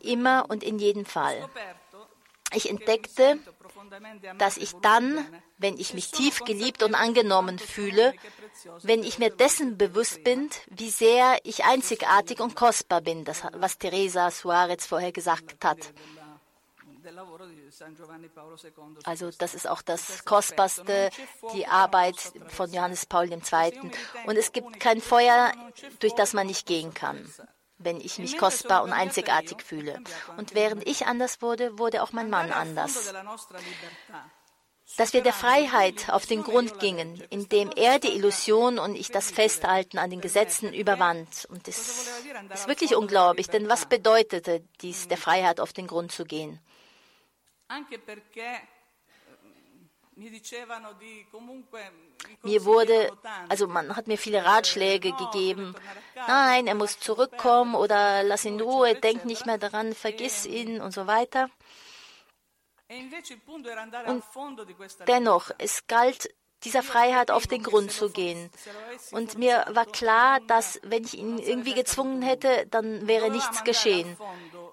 immer 0.00 0.46
und 0.48 0.62
in 0.62 0.78
jedem 0.78 1.06
Fall. 1.06 1.48
Ich 2.54 2.70
entdeckte, 2.70 3.38
dass 4.38 4.56
ich 4.56 4.72
dann, 4.74 5.26
wenn 5.58 5.78
ich 5.78 5.94
mich 5.94 6.10
tief 6.10 6.44
geliebt 6.44 6.82
und 6.82 6.94
angenommen 6.94 7.58
fühle, 7.58 8.14
wenn 8.82 9.02
ich 9.02 9.18
mir 9.18 9.30
dessen 9.30 9.76
bewusst 9.76 10.22
bin, 10.24 10.50
wie 10.68 10.90
sehr 10.90 11.38
ich 11.44 11.64
einzigartig 11.64 12.40
und 12.40 12.54
kostbar 12.54 13.00
bin, 13.00 13.24
das, 13.24 13.42
was 13.52 13.78
Teresa 13.78 14.30
Suarez 14.30 14.86
vorher 14.86 15.12
gesagt 15.12 15.64
hat. 15.64 15.78
Also 19.04 19.30
das 19.38 19.54
ist 19.54 19.68
auch 19.68 19.82
das 19.82 20.24
Kostbarste, 20.24 21.10
die 21.54 21.66
Arbeit 21.66 22.16
von 22.48 22.72
Johannes 22.72 23.06
Paul 23.06 23.30
II. 23.30 23.92
Und 24.26 24.36
es 24.36 24.52
gibt 24.52 24.80
kein 24.80 25.00
Feuer, 25.00 25.52
durch 26.00 26.14
das 26.14 26.32
man 26.32 26.46
nicht 26.46 26.66
gehen 26.66 26.94
kann 26.94 27.28
wenn 27.78 28.00
ich 28.00 28.18
mich 28.18 28.38
kostbar 28.38 28.82
und 28.82 28.92
einzigartig 28.92 29.62
fühle. 29.62 30.00
Und 30.36 30.54
während 30.54 30.86
ich 30.86 31.06
anders 31.06 31.42
wurde, 31.42 31.78
wurde 31.78 32.02
auch 32.02 32.12
mein 32.12 32.30
Mann 32.30 32.50
anders. 32.50 33.12
Dass 34.96 35.12
wir 35.12 35.22
der 35.22 35.32
Freiheit 35.32 36.10
auf 36.10 36.26
den 36.26 36.44
Grund 36.44 36.78
gingen, 36.78 37.20
indem 37.30 37.70
er 37.74 37.98
die 37.98 38.14
Illusion 38.14 38.78
und 38.78 38.94
ich 38.94 39.10
das 39.10 39.30
Festhalten 39.30 39.98
an 39.98 40.10
den 40.10 40.20
Gesetzen 40.20 40.72
überwand. 40.72 41.46
Und 41.50 41.66
das 41.66 42.08
ist 42.54 42.68
wirklich 42.68 42.94
unglaublich, 42.94 43.48
denn 43.48 43.68
was 43.68 43.86
bedeutete 43.86 44.62
dies, 44.80 45.08
der 45.08 45.18
Freiheit 45.18 45.60
auf 45.60 45.72
den 45.72 45.88
Grund 45.88 46.12
zu 46.12 46.24
gehen? 46.24 46.60
Mir 52.42 52.64
wurde, 52.64 53.12
also 53.50 53.66
man 53.66 53.94
hat 53.96 54.06
mir 54.06 54.16
viele 54.16 54.44
Ratschläge 54.44 55.12
gegeben. 55.12 55.74
Nein, 56.26 56.66
er 56.66 56.74
muss 56.74 56.98
zurückkommen 56.98 57.74
oder 57.74 58.22
lass 58.22 58.46
ihn 58.46 58.54
in 58.54 58.60
Ruhe, 58.62 58.94
denk 58.94 59.26
nicht 59.26 59.44
mehr 59.44 59.58
daran, 59.58 59.94
vergiss 59.94 60.46
ihn 60.46 60.80
und 60.80 60.92
so 60.92 61.06
weiter. 61.06 61.50
Und 64.06 64.24
dennoch, 65.06 65.50
es 65.58 65.86
galt, 65.86 66.30
dieser 66.64 66.82
Freiheit 66.82 67.30
auf 67.30 67.46
den 67.46 67.62
Grund 67.62 67.92
zu 67.92 68.10
gehen. 68.10 68.50
Und 69.10 69.36
mir 69.36 69.66
war 69.68 69.86
klar, 69.86 70.40
dass 70.46 70.80
wenn 70.82 71.04
ich 71.04 71.14
ihn 71.14 71.38
irgendwie 71.38 71.74
gezwungen 71.74 72.22
hätte, 72.22 72.66
dann 72.70 73.06
wäre 73.06 73.30
nichts 73.30 73.64
geschehen. 73.64 74.16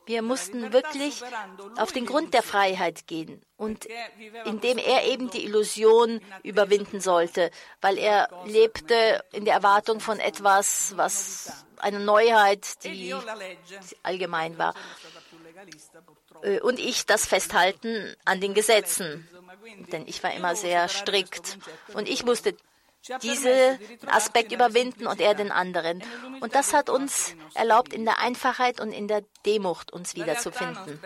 Wir 0.06 0.22
mussten 0.22 0.74
wirklich 0.74 1.22
auf 1.78 1.92
den 1.92 2.06
Grund 2.06 2.34
der 2.34 2.44
Freiheit 2.44 3.08
gehen 3.08 3.42
und 3.58 3.88
indem 4.46 4.78
er 4.78 5.06
eben 5.06 5.30
die 5.30 5.46
Illusion 5.46 6.20
überwinden 6.44 7.00
sollte, 7.00 7.52
weil 7.82 7.98
er 7.98 8.28
lebte 8.46 9.24
in 9.32 9.46
der 9.46 9.54
Erwartung 9.54 10.00
von 10.00 10.20
etwas, 10.20 10.94
was 10.96 11.66
eine 11.78 12.00
Neuheit, 12.00 12.84
die 12.84 13.16
allgemein 14.04 14.58
war. 14.58 14.74
Äh, 16.42 16.60
und 16.62 16.80
ich 16.80 17.06
das 17.06 17.26
Festhalten 17.26 18.16
an 18.26 18.42
den 18.42 18.54
Gesetzen, 18.54 19.28
denn 19.92 20.08
ich 20.08 20.24
war 20.24 20.34
immer 20.34 20.56
sehr 20.56 20.88
strikt. 20.88 21.58
Und 21.94 22.10
ich 22.10 22.24
musste 22.26 22.56
diesen 23.22 23.80
Aspekt 24.08 24.52
überwinden 24.52 25.08
und 25.08 25.20
er 25.20 25.36
den 25.36 25.52
anderen. 25.52 26.02
Und 26.40 26.56
das 26.56 26.74
hat 26.74 26.90
uns 26.90 27.36
erlaubt, 27.54 27.94
in 27.94 28.06
der 28.06 28.20
Einfachheit 28.20 28.80
und 28.80 28.92
in 28.92 29.08
der 29.08 29.24
Demut 29.46 29.92
uns 29.92 30.16
wiederzufinden. 30.16 31.00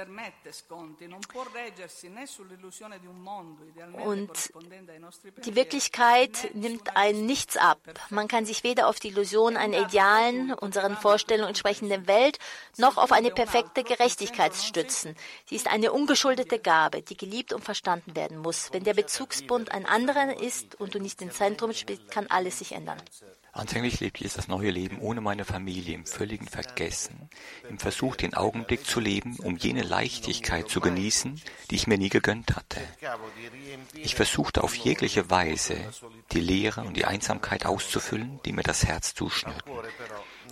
Und 4.05 4.53
die 5.45 5.55
Wirklichkeit 5.55 6.51
nimmt 6.53 6.95
einen 6.95 7.25
nichts 7.25 7.57
ab. 7.57 7.79
Man 8.10 8.27
kann 8.27 8.45
sich 8.45 8.63
weder 8.63 8.88
auf 8.88 8.99
die 8.99 9.10
Illusion 9.10 9.57
einer 9.57 9.81
idealen, 9.81 10.53
unseren 10.53 10.97
Vorstellungen 10.97 11.49
entsprechenden 11.49 12.07
Welt, 12.07 12.38
noch 12.77 12.97
auf 12.97 13.12
eine 13.12 13.31
perfekte 13.31 13.83
Gerechtigkeit 13.83 14.53
stützen. 14.53 15.15
Sie 15.45 15.55
ist 15.55 15.67
eine 15.67 15.91
ungeschuldete 15.91 16.60
Gabe, 16.60 17.01
die 17.01 17.17
geliebt 17.17 17.53
und 17.53 17.63
verstanden 17.63 18.15
werden 18.15 18.38
muss. 18.38 18.71
Wenn 18.71 18.83
der 18.83 18.93
Bezugspunkt 18.93 19.71
ein 19.71 19.86
anderer 19.86 20.39
ist 20.39 20.79
und 20.79 20.93
du 20.93 20.99
nicht 20.99 21.21
im 21.21 21.31
Zentrum 21.31 21.73
spielst, 21.73 21.87
kann 22.10 22.28
alles 22.28 22.60
sich 22.60 22.73
ändern. 22.73 22.97
Anfänglich 23.58 24.00
lebte 24.00 24.23
ich 24.23 24.34
das 24.34 24.47
neue 24.47 24.69
Leben 24.69 25.00
ohne 25.00 25.19
meine 25.19 25.43
Familie 25.43 25.95
im 25.95 26.06
völligen 26.06 26.47
Vergessen, 26.47 27.28
im 27.67 27.80
Versuch, 27.80 28.15
den 28.15 28.36
Augenblick 28.36 28.86
zu 28.86 29.00
leben, 29.00 29.38
um 29.39 29.58
jene 29.58 29.82
Leichtigkeit 29.82 30.69
zu 30.69 30.80
genießen, 30.80 31.41
die 31.71 31.76
ich 31.76 31.88
mir 31.88 31.97
nie 31.97 32.10
gegönnt 32.10 32.56
hatte. 32.56 32.80
Ich 33.95 34.13
versuchte 34.13 34.63
auf 34.63 34.76
jegliche 34.76 35.32
Weise, 35.32 35.76
die 36.34 36.39
Leere 36.39 36.82
und 36.82 36.95
die 36.95 37.06
Einsamkeit 37.06 37.65
auszufüllen, 37.65 38.39
die 38.45 38.54
mir 38.54 38.62
das 38.62 38.86
Herz 38.86 39.15
zuschnürten. 39.15 39.73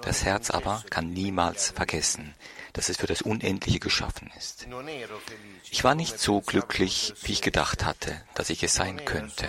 Das 0.01 0.23
Herz 0.23 0.49
aber 0.49 0.83
kann 0.89 1.11
niemals 1.13 1.69
vergessen, 1.69 2.33
dass 2.73 2.89
es 2.89 2.97
für 2.97 3.07
das 3.07 3.21
Unendliche 3.21 3.79
geschaffen 3.79 4.31
ist. 4.35 4.67
Ich 5.69 5.83
war 5.83 5.93
nicht 5.93 6.19
so 6.19 6.41
glücklich, 6.41 7.13
wie 7.21 7.33
ich 7.33 7.41
gedacht 7.43 7.85
hatte, 7.85 8.19
dass 8.33 8.49
ich 8.49 8.63
es 8.63 8.73
sein 8.73 9.05
könnte. 9.05 9.47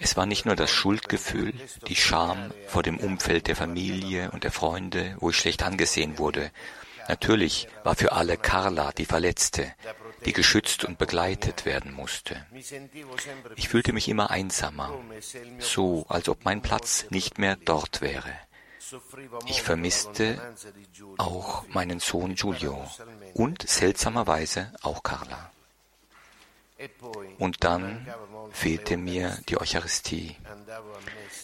Es 0.00 0.16
war 0.16 0.26
nicht 0.26 0.46
nur 0.46 0.56
das 0.56 0.70
Schuldgefühl, 0.70 1.52
die 1.88 1.96
Scham 1.96 2.52
vor 2.66 2.82
dem 2.82 2.98
Umfeld 2.98 3.46
der 3.46 3.56
Familie 3.56 4.30
und 4.30 4.44
der 4.44 4.52
Freunde, 4.52 5.16
wo 5.20 5.30
ich 5.30 5.36
schlecht 5.36 5.62
angesehen 5.62 6.18
wurde. 6.18 6.50
Natürlich 7.08 7.68
war 7.84 7.94
für 7.94 8.12
alle 8.12 8.36
Carla 8.36 8.92
die 8.92 9.04
Verletzte, 9.04 9.72
die 10.24 10.32
geschützt 10.32 10.84
und 10.84 10.98
begleitet 10.98 11.64
werden 11.64 11.92
musste. 11.92 12.44
Ich 13.54 13.68
fühlte 13.68 13.92
mich 13.92 14.08
immer 14.08 14.30
einsamer, 14.30 14.92
so 15.58 16.04
als 16.08 16.28
ob 16.28 16.44
mein 16.44 16.62
Platz 16.62 17.06
nicht 17.10 17.38
mehr 17.38 17.56
dort 17.56 18.00
wäre. 18.00 18.32
Ich 19.46 19.62
vermisste 19.62 20.40
auch 21.18 21.66
meinen 21.68 22.00
Sohn 22.00 22.34
Giulio 22.34 22.88
und 23.34 23.68
seltsamerweise 23.68 24.72
auch 24.82 25.02
Carla. 25.02 25.50
Und 27.38 27.64
dann 27.64 28.06
fehlte 28.50 28.96
mir 28.96 29.38
die 29.48 29.58
Eucharistie. 29.58 30.36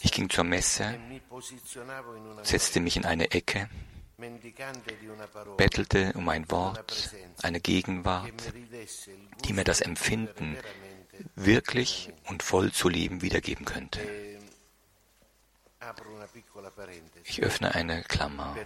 Ich 0.02 0.12
ging 0.12 0.28
zur 0.28 0.44
Messe, 0.44 0.98
setzte 2.42 2.80
mich 2.80 2.96
in 2.96 3.06
eine 3.06 3.30
Ecke, 3.30 3.68
bettelte 5.56 6.12
um 6.14 6.28
ein 6.28 6.50
Wort, 6.50 7.14
eine 7.42 7.60
Gegenwart, 7.60 8.52
die 9.44 9.52
mir 9.52 9.64
das 9.64 9.80
Empfinden, 9.80 10.56
wirklich 11.34 12.12
und 12.28 12.42
voll 12.42 12.72
zu 12.72 12.88
leben, 12.88 13.22
wiedergeben 13.22 13.64
könnte. 13.64 14.00
Ich 17.24 17.42
öffne 17.42 17.74
eine 17.74 18.02
Klammer. 18.04 18.56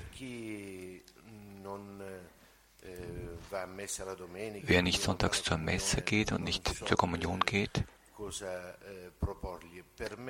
Wer 3.51 4.83
nicht 4.83 5.03
sonntags 5.03 5.43
zur 5.43 5.59
Messe 5.59 6.03
geht 6.03 6.33
und 6.33 6.45
nicht 6.45 6.67
zur 6.67 6.97
Kommunion 6.97 7.41
geht, 7.41 7.85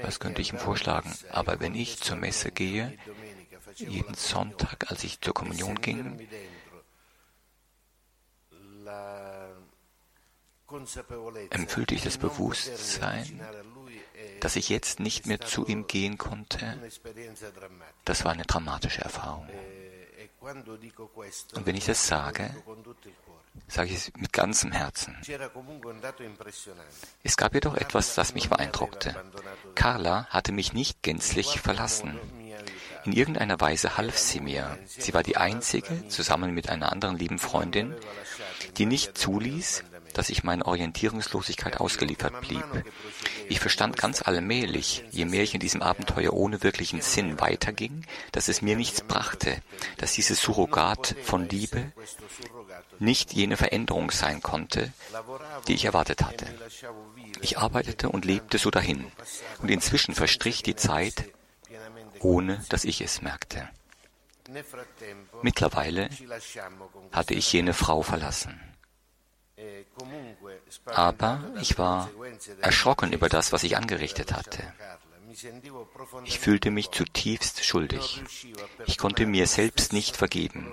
was 0.03 0.19
könnte 0.19 0.41
ich 0.43 0.53
ihm 0.53 0.59
vorschlagen? 0.59 1.15
Aber 1.31 1.61
wenn 1.61 1.75
ich 1.75 1.99
zur 1.99 2.17
Messe 2.17 2.51
gehe, 2.51 2.99
jeden 3.77 4.15
Sonntag, 4.15 4.91
als 4.91 5.05
ich 5.05 5.21
zur 5.21 5.35
Kommunion 5.35 5.81
ging, 5.81 6.19
empfühlte 11.51 11.95
ich 11.95 12.03
das 12.03 12.19
Bewusstsein, 12.19 13.41
dass 14.41 14.57
ich 14.57 14.69
jetzt 14.69 15.01
nicht 15.01 15.27
mehr 15.27 15.41
zu 15.41 15.67
ihm 15.67 15.87
gehen 15.87 16.19
konnte. 16.19 16.79
Das 18.05 18.25
war 18.25 18.33
eine 18.33 18.45
dramatische 18.45 19.03
Erfahrung. 19.03 19.49
Und 20.47 21.67
wenn 21.67 21.75
ich 21.75 21.87
das 21.87 22.07
sage, 22.07 22.55
sage 23.69 23.89
ich 23.91 23.97
es 23.97 24.13
mit 24.17 24.33
ganzem 24.33 24.71
Herzen. 24.71 25.17
Es 27.23 27.37
gab 27.37 27.55
jedoch 27.55 27.75
etwas, 27.75 28.15
das 28.15 28.35
mich 28.35 28.49
beeindruckte. 28.49 29.15
Carla 29.75 30.27
hatte 30.27 30.53
mich 30.53 30.73
nicht 30.73 31.03
gänzlich 31.03 31.61
verlassen. 31.61 32.19
In 33.05 33.13
irgendeiner 33.13 33.61
Weise 33.61 33.97
half 33.97 34.19
sie 34.19 34.41
mir. 34.41 34.79
Sie 34.87 35.15
war 35.15 35.23
die 35.23 35.37
einzige, 35.37 36.09
zusammen 36.09 36.55
mit 36.55 36.69
einer 36.69 36.93
anderen 36.93 37.17
lieben 37.17 37.39
Freundin, 37.39 37.95
die 38.77 38.87
nicht 38.87 39.19
zuließ, 39.19 39.85
dass 40.17 40.31
ich 40.31 40.45
meiner 40.45 40.67
Orientierungslosigkeit 40.67 41.79
ausgeliefert 41.79 42.41
blieb. 42.41 42.65
Ich 43.49 43.61
verstand 43.61 43.99
ganz 43.99 44.23
allmählich, 44.23 45.05
je 45.11 45.27
mehr 45.27 45.43
ich 45.43 45.53
in 45.53 45.61
diesem 45.61 45.83
Abenteuer 45.83 46.33
ohne 46.33 46.63
wirklichen 46.63 47.03
Sinn 47.03 47.39
weiterging, 47.39 48.07
dass 48.33 48.49
es 48.49 48.63
mir 48.63 48.77
nichts 48.77 49.03
brachte, 49.03 49.61
dass 49.99 50.15
dieses 50.15 50.41
Surrogat 50.41 51.15
von 51.23 51.47
Liebe 51.49 51.93
nicht 52.99 53.35
jene 53.35 53.59
Veränderung 53.59 54.11
sein 54.11 54.41
konnte, 54.41 54.91
die 55.69 55.75
ich 55.75 55.85
erwartet 55.85 56.23
hatte. 56.23 56.47
Ich 57.43 57.59
arbeitete 57.59 58.09
und 58.09 58.25
lebte 58.25 58.57
so 58.57 58.71
dahin, 58.71 59.13
und 59.61 59.71
inzwischen 59.71 60.15
verstrich 60.15 60.63
die 60.63 60.77
Zeit, 60.77 61.25
ohne 62.21 62.65
dass 62.71 62.85
ich 62.85 63.03
es 63.03 63.21
merkte. 63.21 63.69
Mittlerweile 65.43 66.09
hatte 67.13 67.35
ich 67.35 67.53
jene 67.53 67.75
Frau 67.75 68.01
verlassen. 68.03 68.61
Aber 70.87 71.43
ich 71.61 71.79
war 71.79 72.11
erschrocken 72.61 73.13
über 73.13 73.29
das, 73.29 73.53
was 73.53 73.63
ich 73.65 73.77
angerichtet 73.77 74.33
hatte. 74.33 74.63
Ich 76.25 76.39
fühlte 76.39 76.71
mich 76.71 76.91
zutiefst 76.91 77.65
schuldig. 77.65 78.23
Ich 78.87 78.99
konnte 78.99 79.27
mir 79.27 79.47
selbst 79.47 79.93
nicht 79.93 80.17
vergeben 80.17 80.73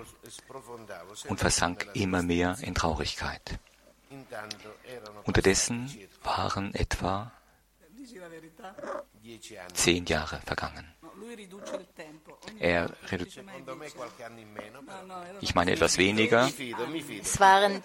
und 1.28 1.40
versank 1.40 1.88
immer 1.94 2.22
mehr 2.22 2.56
in 2.60 2.74
Traurigkeit. 2.74 3.58
Unterdessen 5.24 5.90
waren 6.22 6.74
etwa 6.74 7.32
zehn 9.72 10.06
Jahre 10.06 10.40
vergangen. 10.44 10.94
Er 12.58 12.90
ich 15.40 15.54
meine 15.54 15.72
etwas 15.72 15.98
weniger. 15.98 16.50
Es 17.20 17.40
waren 17.40 17.82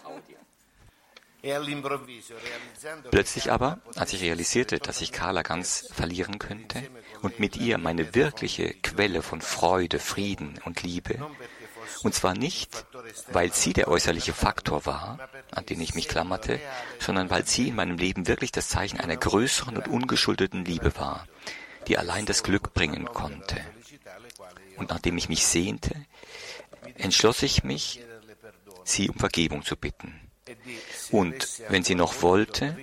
Plötzlich 3.11 3.51
aber, 3.51 3.79
als 3.95 4.13
ich 4.13 4.21
realisierte, 4.21 4.79
dass 4.79 4.99
ich 5.01 5.11
Carla 5.11 5.41
ganz 5.41 5.87
verlieren 5.91 6.37
könnte 6.37 6.83
und 7.21 7.39
mit 7.39 7.55
ihr 7.55 7.77
meine 7.77 8.13
wirkliche 8.13 8.73
Quelle 8.73 9.21
von 9.21 9.41
Freude, 9.41 9.99
Frieden 9.99 10.59
und 10.65 10.83
Liebe, 10.83 11.19
und 12.03 12.13
zwar 12.13 12.33
nicht, 12.33 12.85
weil 13.31 13.53
sie 13.53 13.73
der 13.73 13.87
äußerliche 13.87 14.33
Faktor 14.33 14.85
war, 14.85 15.29
an 15.51 15.65
den 15.65 15.79
ich 15.81 15.95
mich 15.95 16.07
klammerte, 16.07 16.59
sondern 16.99 17.29
weil 17.29 17.45
sie 17.45 17.69
in 17.69 17.75
meinem 17.75 17.97
Leben 17.97 18.27
wirklich 18.27 18.51
das 18.51 18.67
Zeichen 18.67 18.99
einer 18.99 19.17
größeren 19.17 19.77
und 19.77 19.87
ungeschuldeten 19.87 20.65
Liebe 20.65 20.95
war, 20.97 21.25
die 21.87 21.97
allein 21.97 22.25
das 22.25 22.43
Glück 22.43 22.73
bringen 22.73 23.05
konnte. 23.05 23.61
Und 24.77 24.89
nachdem 24.89 25.17
ich 25.17 25.29
mich 25.29 25.45
sehnte, 25.45 25.93
entschloss 26.95 27.43
ich 27.43 27.63
mich, 27.63 28.01
sie 28.83 29.09
um 29.09 29.15
Vergebung 29.15 29.63
zu 29.63 29.75
bitten 29.75 30.29
und, 31.11 31.47
wenn 31.69 31.83
sie 31.83 31.95
noch 31.95 32.21
wollte, 32.21 32.77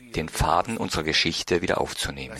den 0.00 0.28
Faden 0.28 0.76
unserer 0.76 1.02
Geschichte 1.02 1.62
wieder 1.62 1.80
aufzunehmen. 1.80 2.38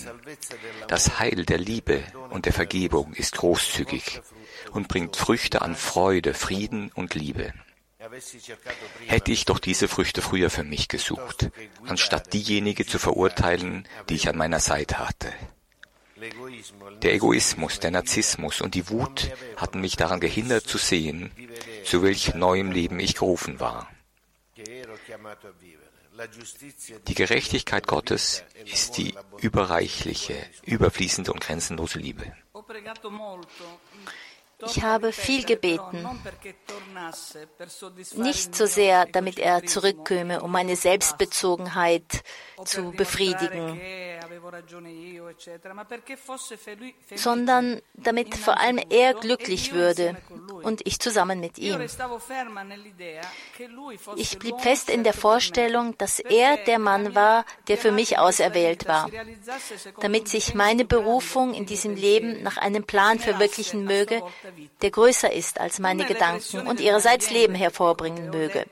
Das 0.89 1.19
Heil 1.19 1.45
der 1.45 1.59
Liebe 1.59 2.03
und 2.31 2.47
der 2.47 2.53
Vergebung 2.53 3.13
ist 3.15 3.37
großzügig 3.37 4.21
und 4.73 4.89
bringt 4.89 5.17
Früchte 5.17 5.63
an 5.63 5.75
Freude, 5.75 6.35
Frieden 6.35 6.91
und 6.95 7.15
Liebe. 7.15 7.53
Hätte 9.07 9.33
ich 9.33 9.45
doch 9.45 9.59
diese 9.59 9.89
Früchte 9.89 10.23
früher 10.23 10.51
für 10.51 10.65
mich 10.65 10.89
gesucht, 10.89 11.51
anstatt 11.87 12.33
diejenige 12.33 12.87
zu 12.87 12.99
verurteilen, 12.99 13.87
die 14.09 14.15
ich 14.15 14.29
an 14.29 14.37
meiner 14.37 14.61
Seite 14.61 14.99
hatte. 14.99 15.33
Der 17.03 17.15
Egoismus, 17.15 17.79
der 17.81 17.93
Narzissmus 17.93 18.61
und 18.61 18.75
die 18.75 18.89
Wut 18.89 19.31
hatten 19.57 19.81
mich 19.81 19.97
daran 19.97 20.21
gehindert 20.21 20.67
zu 20.67 20.79
sehen, 20.79 21.31
zu 21.85 22.03
welch 22.03 22.35
neuem 22.35 22.73
Leben 22.73 22.99
ich 22.99 23.15
gerufen 23.15 23.61
war. 23.61 23.89
Die 27.07 27.14
Gerechtigkeit 27.14 27.87
Gottes 27.87 28.44
ist 28.64 28.96
die 28.96 29.14
überreichliche, 29.40 30.35
überfließende 30.64 31.33
und 31.33 31.40
grenzenlose 31.40 31.98
Liebe. 31.98 32.33
Ich 34.64 34.83
habe 34.83 35.12
viel 35.12 35.44
gebeten, 35.44 36.05
nicht 38.16 38.57
so 38.57 38.66
sehr, 38.66 39.07
damit 39.07 39.38
er 39.38 39.64
zurückkäme, 39.64 40.42
um 40.42 40.51
meine 40.51 40.75
Selbstbezogenheit 40.75 42.25
zu 42.64 42.90
befriedigen, 42.90 43.81
sondern 47.14 47.81
damit 47.94 48.35
vor 48.35 48.59
allem 48.59 48.81
er 48.90 49.14
glücklich 49.14 49.73
würde 49.73 50.16
und 50.62 50.87
ich 50.87 50.99
zusammen 50.99 51.38
mit 51.38 51.59
ihm. 51.59 51.81
Ich 54.16 54.38
blieb 54.38 54.61
fest 54.61 54.90
in 54.90 55.05
der 55.05 55.12
Vorstellung, 55.12 55.97
dass 55.99 56.18
er 56.18 56.57
der 56.57 56.79
Mann 56.79 57.14
war, 57.14 57.44
der 57.68 57.79
für 57.79 57.92
mich 57.92 58.18
auserwählt 58.18 58.88
war, 58.88 59.09
damit 60.01 60.29
sich 60.29 60.55
meine 60.55 60.85
Berufung 60.85 61.55
in 61.55 61.66
diesem 61.66 61.94
Leben 61.94 62.42
nach 62.42 62.57
einem 62.57 62.85
Plan 62.85 63.18
verwirklichen 63.18 63.85
möge, 63.85 64.23
der 64.83 64.91
größer 64.91 65.33
ist 65.33 65.61
als 65.61 65.79
meine 65.79 66.05
Gedanken 66.05 66.67
und 66.67 66.81
ihrerseits 66.81 67.31
Leben 67.31 67.55
hervorbringen 67.55 68.31
möge. 68.31 68.67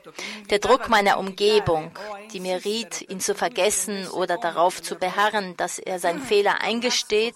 Der 0.49 0.59
Druck 0.59 0.89
meiner 0.89 1.19
Umgebung, 1.19 1.91
die 2.31 2.39
mir 2.39 2.63
riet, 2.63 3.09
ihn 3.09 3.19
zu 3.19 3.35
vergessen 3.35 4.07
oder 4.09 4.37
darauf 4.37 4.81
zu 4.81 4.95
beharren, 4.95 5.55
dass 5.57 5.79
er 5.79 5.99
seinen 5.99 6.21
Fehler 6.21 6.61
eingesteht 6.61 7.35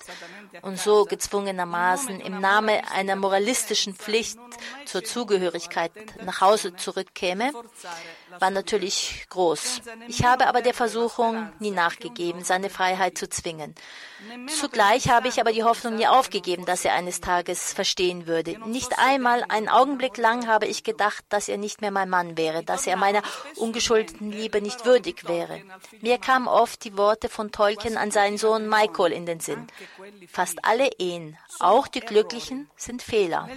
und 0.62 0.80
so 0.80 1.06
gezwungenermaßen 1.06 2.20
im 2.20 2.40
Namen 2.40 2.82
einer 2.94 3.16
moralistischen 3.16 3.94
Pflicht 3.94 4.38
zur 4.86 5.04
Zugehörigkeit 5.04 5.92
nach 6.24 6.42
Hause 6.42 6.76
zurückkäme, 6.76 7.52
war 8.40 8.50
natürlich 8.50 9.26
groß. 9.30 9.82
Ich 10.08 10.24
habe 10.24 10.48
aber 10.48 10.62
der 10.62 10.74
Versuchung 10.74 11.52
nie 11.60 11.72
nachgegeben, 11.72 12.44
seine 12.44 12.70
Freiheit 12.70 13.18
zu 13.18 13.30
zwingen. 13.30 13.76
Zugleich 14.48 15.10
habe 15.10 15.28
ich 15.28 15.40
aber 15.40 15.52
die 15.52 15.64
Hoffnung 15.64 15.96
nie 15.96 16.08
aufgegeben, 16.08 16.66
dass 16.66 16.86
er 16.86 16.94
eines 16.94 17.22
Tages 17.22 17.74
verstehen 17.74 18.28
würde. 18.28 18.60
Nicht 18.68 19.00
einmal 19.00 19.44
einen 19.50 19.70
Augenblick 19.70 20.18
lang 20.18 20.48
habe 20.48 20.68
ich 20.68 20.84
gedacht, 20.84 21.26
dass 21.30 21.50
er 21.50 21.58
nicht 21.58 21.82
mehr 21.82 21.92
mein 21.92 22.10
Mann 22.10 22.38
wäre, 22.38 22.64
dass 22.64 22.86
er 22.88 22.98
meiner 22.98 23.24
ungeschuldeten 23.56 24.32
Liebe 24.32 24.62
nicht 24.62 24.86
würdig 24.86 25.28
wäre. 25.28 25.62
Mir 26.02 26.18
kamen 26.20 26.48
oft 26.48 26.84
die 26.84 26.98
Worte 26.98 27.30
von 27.30 27.52
Tolkien 27.52 27.98
an 27.98 28.12
seinen 28.12 28.38
Sohn 28.38 28.70
Michael 28.70 29.12
in 29.12 29.26
den 29.26 29.40
Sinn. 29.40 29.68
Fast 30.32 30.64
alle 30.64 30.90
Ehen, 31.00 31.38
auch 31.60 31.88
die 31.88 32.02
glücklichen, 32.02 32.70
sind 32.76 33.02
Fehler. 33.02 33.50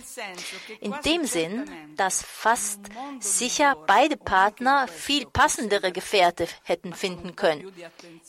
In 0.80 0.93
dem 1.02 1.24
Sinn, 1.24 1.70
dass 1.96 2.22
fast 2.22 2.80
sicher 3.20 3.76
beide 3.86 4.16
Partner 4.16 4.88
viel 4.88 5.26
passendere 5.26 5.92
Gefährte 5.92 6.46
hätten 6.62 6.92
finden 6.94 7.36
können. 7.36 7.72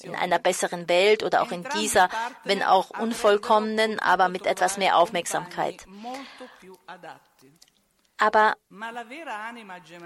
In 0.01 0.15
einer 0.15 0.39
besseren 0.39 0.87
Welt 0.87 1.23
oder 1.23 1.41
auch 1.41 1.51
in 1.51 1.65
dieser, 1.75 2.09
wenn 2.43 2.63
auch 2.63 2.91
unvollkommenen, 2.91 3.99
aber 3.99 4.29
mit 4.29 4.45
etwas 4.45 4.77
mehr 4.77 4.97
Aufmerksamkeit. 4.97 5.85
Aber, 8.17 8.55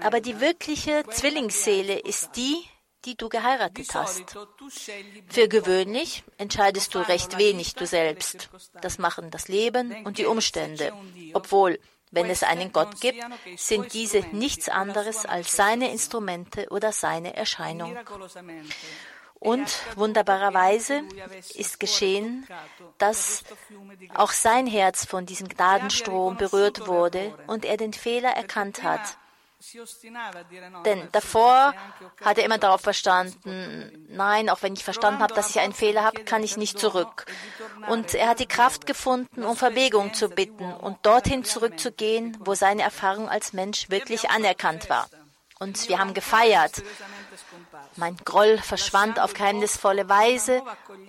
aber 0.02 0.20
die 0.20 0.40
wirkliche 0.40 1.04
Zwillingsseele 1.08 1.98
ist 1.98 2.30
die, 2.36 2.56
die 3.04 3.16
du 3.16 3.28
geheiratet 3.28 3.94
hast. 3.94 4.36
Für 5.28 5.48
gewöhnlich 5.48 6.22
entscheidest 6.36 6.94
du 6.94 6.98
recht 6.98 7.38
wenig 7.38 7.74
du 7.74 7.86
selbst. 7.86 8.50
Das 8.80 8.98
machen 8.98 9.30
das 9.30 9.48
Leben 9.48 10.04
und 10.04 10.18
die 10.18 10.26
Umstände. 10.26 10.92
Obwohl, 11.32 11.78
wenn 12.10 12.28
es 12.28 12.42
einen 12.42 12.72
Gott 12.72 13.00
gibt, 13.00 13.22
sind 13.56 13.92
diese 13.92 14.20
nichts 14.32 14.68
anderes 14.68 15.26
als 15.26 15.54
seine 15.54 15.90
Instrumente 15.90 16.68
oder 16.70 16.92
seine 16.92 17.36
Erscheinung. 17.36 17.96
Und 19.40 19.74
wunderbarerweise 19.96 21.02
ist 21.54 21.80
geschehen, 21.80 22.46
dass 22.98 23.42
auch 24.14 24.32
sein 24.32 24.66
Herz 24.66 25.06
von 25.06 25.24
diesem 25.24 25.48
Gnadenstrom 25.48 26.36
berührt 26.36 26.86
wurde 26.86 27.32
und 27.46 27.64
er 27.64 27.78
den 27.78 27.94
Fehler 27.94 28.30
erkannt 28.30 28.82
hat. 28.82 29.16
Denn 30.84 31.08
davor 31.12 31.74
hat 32.24 32.38
er 32.38 32.44
immer 32.44 32.58
darauf 32.58 32.80
verstanden, 32.80 34.06
nein, 34.08 34.48
auch 34.48 34.62
wenn 34.62 34.72
ich 34.72 34.84
verstanden 34.84 35.22
habe, 35.22 35.34
dass 35.34 35.50
ich 35.50 35.60
einen 35.60 35.74
Fehler 35.74 36.02
habe, 36.02 36.24
kann 36.24 36.42
ich 36.42 36.56
nicht 36.56 36.78
zurück. 36.78 37.26
Und 37.88 38.14
er 38.14 38.28
hat 38.28 38.40
die 38.40 38.46
Kraft 38.46 38.86
gefunden, 38.86 39.44
um 39.44 39.56
Verbegung 39.56 40.14
zu 40.14 40.28
bitten 40.28 40.72
und 40.72 41.04
dorthin 41.04 41.44
zurückzugehen, 41.44 42.36
wo 42.40 42.54
seine 42.54 42.82
Erfahrung 42.82 43.28
als 43.28 43.52
Mensch 43.52 43.90
wirklich 43.90 44.30
anerkannt 44.30 44.88
war. 44.88 45.08
Und 45.58 45.90
wir 45.90 45.98
haben 45.98 46.14
gefeiert. 46.14 46.82
Mein 47.96 48.16
Groll 48.24 48.56
verschwand 48.56 49.20
auf 49.20 49.34
geheimnisvolle 49.34 50.08
Weise 50.08 50.62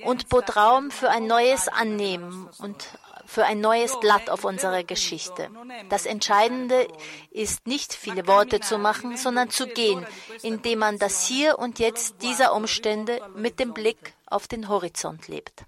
und 0.04 0.28
bot 0.28 0.58
Raum 0.58 0.92
für 0.92 1.10
ein 1.10 1.26
neues 1.26 1.70
Annehmen. 1.70 2.50
und 2.58 2.90
für 3.32 3.46
ein 3.46 3.62
neues 3.62 3.98
Blatt 4.02 4.30
auf 4.30 4.44
unserer 4.44 4.84
Geschichte. 4.84 5.50
Das 5.88 6.06
Entscheidende 6.06 6.86
ist 7.30 7.66
nicht 7.66 7.94
viele 7.94 8.28
Worte 8.28 8.60
zu 8.60 8.78
machen, 8.78 9.16
sondern 9.16 9.50
zu 9.50 9.68
gehen, 9.68 10.06
indem 10.42 10.80
man 10.80 11.00
das 11.00 11.26
Hier 11.28 11.58
und 11.58 11.80
Jetzt 11.80 12.22
dieser 12.22 12.54
Umstände 12.54 13.22
mit 13.34 13.58
dem 13.62 13.74
Blick 13.74 14.16
auf 14.26 14.50
den 14.50 14.68
Horizont 14.68 15.30
lebt. 15.30 15.64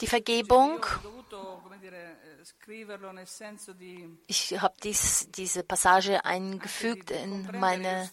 Die 0.00 0.06
Vergebung 0.08 0.84
ich 4.26 4.60
habe 4.60 4.74
dies, 4.82 5.28
diese 5.30 5.62
Passage 5.64 6.24
eingefügt 6.24 7.10
in 7.10 7.48
meine, 7.58 8.10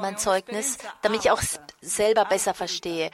mein 0.00 0.18
Zeugnis, 0.18 0.78
damit 1.02 1.24
ich 1.24 1.30
auch 1.30 1.42
selber 1.80 2.24
besser 2.24 2.54
verstehe. 2.54 3.10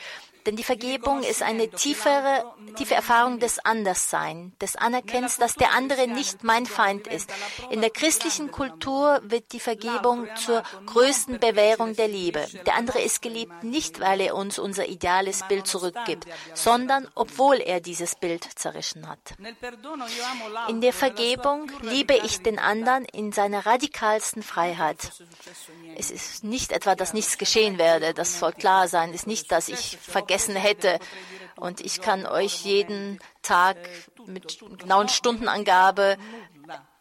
Denn 0.47 0.57
die 0.57 0.65
Vergebung 0.65 1.23
ist 1.23 1.43
eine 1.43 1.71
tiefere, 1.71 2.53
tiefe 2.77 2.95
Erfahrung 2.95 3.39
des 3.39 3.65
Anderssein, 3.65 4.53
des 4.61 4.75
Anerkennens, 4.77 5.37
dass 5.37 5.55
der 5.55 5.73
andere 5.73 6.09
nicht 6.09 6.43
mein 6.43 6.67
Feind 6.67 7.07
ist. 7.07 7.33
In 7.71 7.81
der 7.81 7.91
christlichen 7.91 8.51
Kultur 8.51 9.21
wird 9.23 9.53
die 9.53 9.61
Vergebung 9.61 10.27
zur 10.37 10.63
größten 10.87 11.39
Bewährung 11.39 11.95
der 11.95 12.09
Liebe. 12.09 12.47
Der 12.67 12.75
andere 12.75 13.01
ist 13.01 13.23
geliebt 13.23 13.63
nicht, 13.63 14.01
weil 14.01 14.21
er 14.21 14.35
uns 14.35 14.59
unser 14.59 14.89
ideales 14.89 15.47
Bild 15.47 15.67
zurückgibt, 15.67 16.27
sondern 16.55 17.09
obwohl 17.15 17.57
er 17.61 17.81
dieses 17.81 18.17
Bild 18.17 18.45
zerrissen 18.57 19.09
hat. 19.09 19.35
In 20.69 20.81
der 20.81 20.93
Vergebung 20.93 21.71
liebe 21.83 22.15
ich 22.15 22.43
den 22.43 22.59
anderen 22.59 23.05
in 23.05 23.33
seiner 23.33 23.65
radikalsten 23.65 24.43
Freiheit. 24.43 25.13
Es 25.97 26.11
ist 26.11 26.45
nicht 26.45 26.73
etwa, 26.73 26.95
dass 26.95 27.15
nichts 27.15 27.39
geschehen 27.39 27.79
werde, 27.79 28.15
das 28.15 28.39
soll 28.39 28.53
klar 28.53 28.89
sein, 28.89 29.11
es 29.11 29.23
ist 29.23 29.27
nicht, 29.27 29.53
dass 29.53 29.69
ich 29.69 29.99
vergesse, 29.99 30.33
vergessen 30.33 30.57
hätte. 30.57 30.99
Und 31.57 31.81
ich 31.81 32.01
kann 32.01 32.27
euch 32.27 32.65
jeden 32.65 33.19
Tag 33.43 33.77
mit 34.27 34.59
genauen 34.79 35.09
Stundenangabe 35.09 36.17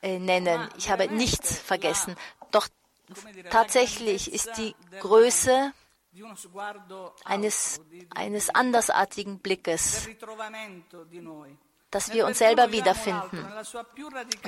äh, 0.02 0.20
nennen. 0.20 0.70
Ich 0.78 0.90
habe 0.90 1.08
nichts 1.08 1.58
vergessen. 1.58 2.16
Doch 2.52 2.68
tatsächlich 3.50 4.32
ist 4.34 4.58
die 4.58 4.76
Größe 5.00 5.72
eines, 7.24 7.80
eines 8.14 8.50
andersartigen 8.50 9.40
Blickes, 9.40 10.08
dass 11.92 12.14
wir 12.14 12.26
uns 12.26 12.40
selber 12.40 12.72
wiederfinden. 12.72 13.46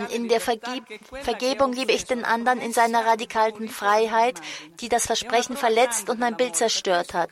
In 0.10 0.29
der 0.29 0.39
Vergeb 0.39 0.84
Vergebung 1.23 1.73
liebe 1.73 1.91
ich 1.91 2.06
den 2.06 2.23
anderen 2.25 2.62
in 2.62 2.73
seiner 2.73 3.06
radikalen 3.06 3.69
Freiheit, 3.69 4.41
die 4.79 4.89
das 4.89 5.06
Versprechen 5.06 5.58
verletzt 5.58 6.10
und 6.10 6.19
mein 6.19 6.38
Bild 6.38 6.56
zerstört 6.56 7.13
hat. 7.13 7.32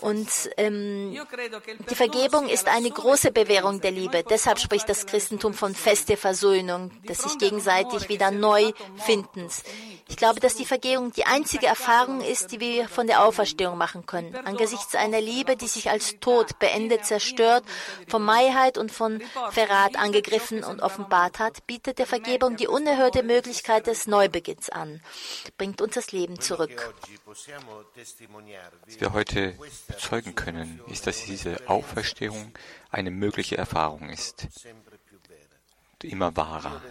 Und 0.00 0.28
ähm, 0.56 1.18
die 1.88 1.94
Vergebung 1.94 2.48
ist 2.48 2.68
eine 2.68 2.90
große 2.90 3.32
Bewährung 3.32 3.80
der 3.80 3.90
Liebe. 3.90 4.22
Deshalb 4.22 4.58
spricht 4.58 4.88
das 4.88 5.06
Christentum 5.06 5.54
von 5.54 5.74
feste 5.74 6.16
Versöhnung, 6.16 6.90
des 7.04 7.22
sich 7.22 7.38
gegenseitig 7.38 8.08
wieder 8.08 8.30
neu 8.30 8.72
findens. 8.96 9.62
Ich 10.08 10.16
glaube, 10.16 10.40
dass 10.40 10.56
die 10.56 10.66
Vergebung 10.66 11.12
die 11.12 11.26
einzige 11.26 11.66
Erfahrung 11.66 12.20
ist, 12.20 12.50
die 12.50 12.58
wir 12.58 12.88
von 12.88 13.06
der 13.06 13.24
Auferstehung 13.24 13.78
machen 13.78 14.06
können. 14.06 14.34
Angesichts 14.44 14.94
einer 14.96 15.20
Liebe, 15.20 15.56
die 15.56 15.68
sich 15.68 15.88
als 15.88 16.18
Tod 16.18 16.58
beendet, 16.58 17.06
zerstört, 17.06 17.64
von 18.08 18.22
Maiheit 18.22 18.76
und 18.76 18.90
von 18.90 19.22
Verrat 19.50 19.96
angegriffen 19.96 20.64
und 20.64 20.82
offenbart 20.82 21.38
hat, 21.38 21.66
bietet 21.66 21.98
der 21.98 22.06
Vergebung 22.06 22.56
die 22.56 22.66
unerhörte 22.66 23.22
Möglichkeit 23.22 23.86
des 23.86 24.06
Neubeginns 24.06 24.68
an, 24.68 25.00
bringt 25.56 25.80
uns 25.80 25.94
das 25.94 26.10
Leben 26.10 26.40
zurück. 26.40 26.92
Was 28.90 29.00
wir 29.00 29.12
heute 29.12 29.56
bezeugen 29.86 30.34
können, 30.34 30.80
ist, 30.88 31.06
dass 31.06 31.24
diese 31.24 31.68
Auferstehung 31.68 32.52
eine 32.90 33.12
mögliche 33.12 33.56
Erfahrung 33.56 34.10
ist. 34.10 34.48
Immer 36.02 36.36
wahrer. 36.36 36.82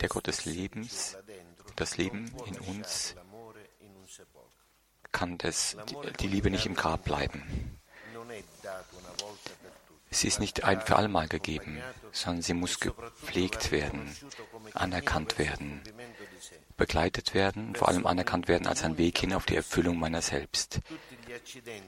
Der 0.00 0.08
Gott 0.08 0.28
des 0.28 0.44
Lebens, 0.44 1.16
das 1.74 1.96
Leben 1.96 2.32
in 2.46 2.58
uns 2.60 3.16
kann 5.10 5.36
das, 5.36 5.76
die 6.20 6.28
Liebe 6.28 6.48
nicht 6.48 6.66
im 6.66 6.76
Grab 6.76 7.04
bleiben. 7.04 7.80
Sie 10.10 10.28
ist 10.28 10.38
nicht 10.38 10.62
ein 10.62 10.80
für 10.80 10.94
allemal 10.94 11.26
gegeben, 11.26 11.82
sondern 12.12 12.42
sie 12.42 12.54
muss 12.54 12.78
gepflegt 12.78 13.72
werden, 13.72 14.14
anerkannt 14.74 15.38
werden, 15.38 15.82
begleitet 16.82 17.32
werden, 17.32 17.76
vor 17.76 17.86
allem 17.88 18.06
anerkannt 18.08 18.48
werden 18.48 18.66
als 18.66 18.82
ein 18.82 18.98
Weg 18.98 19.16
hin 19.16 19.34
auf 19.34 19.46
die 19.46 19.54
Erfüllung 19.54 20.00
meiner 20.00 20.20
selbst. 20.20 20.80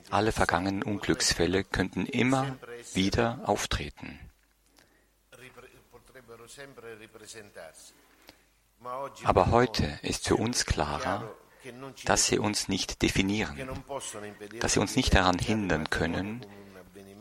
Alle 0.09 0.31
vergangenen 0.31 0.85
Unglücksfälle 0.85 1.65
könnten 1.65 2.07
immer 2.07 2.57
wieder 2.93 3.41
auftreten. 3.45 4.21
Aber 9.25 9.51
heute 9.51 9.99
ist 10.03 10.29
für 10.29 10.37
uns 10.37 10.65
klarer, 10.65 11.29
dass 12.05 12.27
sie 12.27 12.39
uns 12.39 12.69
nicht 12.69 13.03
definieren, 13.03 13.59
dass 14.61 14.75
sie 14.75 14.81
uns 14.81 14.95
nicht 14.95 15.13
daran 15.13 15.41
hindern 15.41 15.91
können, 15.91 16.47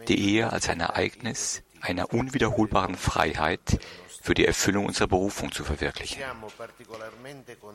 die 0.08 0.20
Ehe 0.20 0.54
als 0.54 0.70
ein 0.70 0.80
Ereignis 0.80 1.64
einer 1.82 2.14
unwiederholbaren 2.14 2.96
Freiheit 2.96 3.80
für 4.24 4.34
die 4.34 4.46
Erfüllung 4.46 4.86
unserer 4.86 5.08
Berufung 5.08 5.52
zu 5.52 5.66
verwirklichen. 5.66 6.24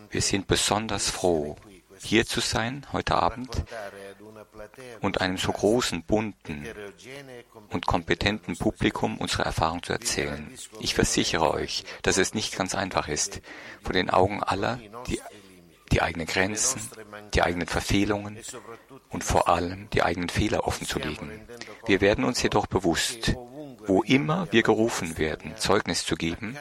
Wir 0.09 0.23
sind 0.23 0.47
besonders 0.47 1.11
froh, 1.11 1.57
hier 2.01 2.25
zu 2.25 2.41
sein 2.41 2.87
heute 2.91 3.17
Abend 3.17 3.51
und 5.03 5.21
einem 5.21 5.37
so 5.37 5.53
großen, 5.53 6.05
bunten 6.05 6.67
und 7.69 7.85
kompetenten 7.85 8.57
Publikum 8.57 9.19
unsere 9.19 9.45
Erfahrung 9.45 9.83
zu 9.83 9.93
erzählen. 9.93 10.51
Ich 10.81 10.95
versichere 10.95 11.51
euch, 11.51 11.85
dass 12.01 12.17
es 12.17 12.33
nicht 12.33 12.57
ganz 12.57 12.75
einfach 12.75 13.09
ist, 13.09 13.43
vor 13.83 13.93
den 13.93 14.09
Augen 14.09 14.43
aller 14.43 14.81
die, 15.07 15.21
die 15.93 16.01
eigenen 16.01 16.27
Grenzen, 16.27 16.81
die 17.35 17.43
eigenen 17.43 17.69
Verfehlungen 17.69 18.39
und 19.11 19.23
vor 19.23 19.49
allem 19.49 19.91
die 19.91 20.03
eigenen 20.03 20.31
Fehler 20.31 20.67
offenzulegen. 20.67 21.47
Wir 21.85 22.01
werden 22.01 22.25
uns 22.25 22.43
jedoch 22.43 22.67
bewusst, 22.67 23.37
wo 23.89 24.03
immer 24.03 24.47
wir 24.53 24.63
gerufen 24.63 25.19
werden, 25.19 25.57
Zeugnis 25.57 26.05
zu 26.05 26.15
geben, 26.15 26.57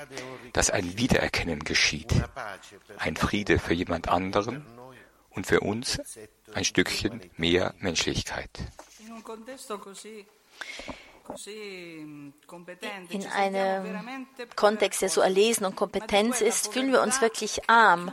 dass 0.53 0.69
ein 0.69 0.97
Wiedererkennen 0.97 1.59
geschieht, 1.59 2.13
ein 2.97 3.17
Friede 3.17 3.59
für 3.59 3.73
jemand 3.73 4.07
anderen 4.07 4.65
und 5.29 5.45
für 5.45 5.59
uns 5.59 5.99
ein 6.53 6.63
Stückchen 6.63 7.21
mehr 7.35 7.73
Menschlichkeit. 7.79 8.49
In 13.09 13.25
einem 13.33 14.27
Kontext, 14.55 15.01
der 15.01 15.09
so 15.09 15.21
erlesen 15.21 15.65
und 15.65 15.75
Kompetenz 15.75 16.41
ist, 16.41 16.71
fühlen 16.71 16.91
wir 16.91 17.01
uns 17.01 17.21
wirklich 17.21 17.69
arm. 17.69 18.11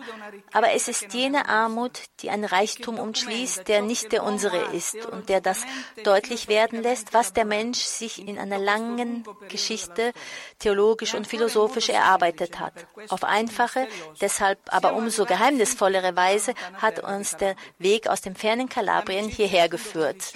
Aber 0.53 0.73
es 0.73 0.89
ist 0.89 1.13
jene 1.15 1.49
Armut, 1.49 2.01
die 2.21 2.31
einen 2.31 2.45
Reichtum 2.45 2.99
umschließt, 2.99 3.69
der 3.69 3.83
nicht 3.83 4.13
der 4.13 4.25
unsere 4.25 4.59
ist 4.73 5.07
und 5.07 5.29
der 5.29 5.41
das 5.41 5.63
deutlich 6.03 6.49
werden 6.49 6.83
lässt, 6.83 7.15
was 7.15 7.33
der 7.33 7.45
Mensch 7.45 7.81
sich 7.81 8.27
in 8.27 8.39
einer 8.39 8.59
langen 8.59 9.25
Geschichte 9.49 10.13
theologisch 10.59 11.15
und 11.15 11.27
philosophisch 11.27 11.89
erarbeitet 11.89 12.59
hat. 12.59 12.87
Auf 13.09 13.25
einfache, 13.25 13.87
deshalb 14.21 14.59
aber 14.67 14.95
umso 14.95 15.25
geheimnisvollere 15.25 16.17
Weise 16.17 16.55
hat 16.81 16.99
uns 17.01 17.37
der 17.37 17.55
Weg 17.79 18.09
aus 18.09 18.23
dem 18.23 18.35
fernen 18.35 18.69
Kalabrien 18.69 19.29
hierher 19.29 19.69
geführt. 19.69 20.33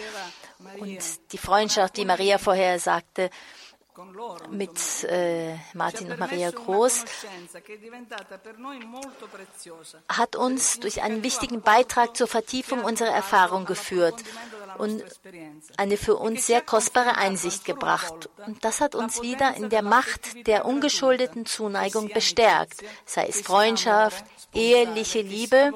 Und 0.78 1.32
die 1.32 1.38
Freundschaft, 1.38 1.96
die 1.96 2.04
Maria 2.04 2.38
vorher 2.38 2.78
sagte, 2.78 3.30
mit 4.50 5.04
äh, 5.04 5.56
Martin 5.74 6.10
und 6.12 6.20
Maria 6.20 6.50
Groß 6.52 7.04
hat 10.08 10.36
uns 10.36 10.78
durch 10.78 11.02
einen 11.02 11.24
wichtigen 11.24 11.62
Beitrag 11.62 12.16
zur 12.16 12.28
Vertiefung 12.28 12.84
unserer 12.84 13.10
Erfahrung 13.10 13.64
geführt 13.64 14.22
und 14.78 15.02
eine 15.76 15.96
für 15.96 16.16
uns 16.16 16.46
sehr 16.46 16.60
kostbare 16.60 17.16
Einsicht 17.16 17.64
gebracht. 17.64 18.28
Und 18.46 18.64
das 18.64 18.80
hat 18.80 18.94
uns 18.94 19.22
wieder 19.22 19.56
in 19.56 19.68
der 19.68 19.82
Macht 19.82 20.46
der 20.46 20.64
ungeschuldeten 20.64 21.46
Zuneigung 21.46 22.08
bestärkt, 22.08 22.84
sei 23.04 23.26
es 23.28 23.40
Freundschaft, 23.40 24.24
eheliche 24.54 25.20
Liebe 25.20 25.72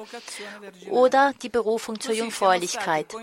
oder 0.89 1.33
die 1.41 1.49
Berufung 1.49 1.99
zur 1.99 2.15
Jungfräulichkeit. 2.15 3.13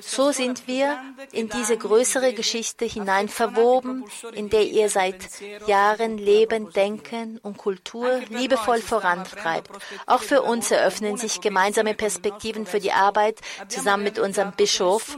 So 0.00 0.32
sind 0.32 0.66
wir 0.66 0.98
in 1.32 1.48
diese 1.48 1.76
größere 1.76 2.32
Geschichte 2.32 2.84
hinein 2.84 3.28
verwoben, 3.28 4.04
in 4.32 4.50
der 4.50 4.64
ihr 4.64 4.88
seit 4.88 5.28
Jahren 5.66 6.18
Leben, 6.18 6.72
Denken 6.72 7.38
und 7.42 7.56
Kultur 7.56 8.20
liebevoll 8.28 8.80
vorantreibt. 8.80 9.70
Auch 10.06 10.22
für 10.22 10.42
uns 10.42 10.70
eröffnen 10.70 11.16
sich 11.16 11.40
gemeinsame 11.40 11.94
Perspektiven 11.94 12.66
für 12.66 12.80
die 12.80 12.92
Arbeit 12.92 13.40
zusammen 13.68 14.04
mit 14.04 14.18
unserem 14.18 14.52
Bischof. 14.52 15.09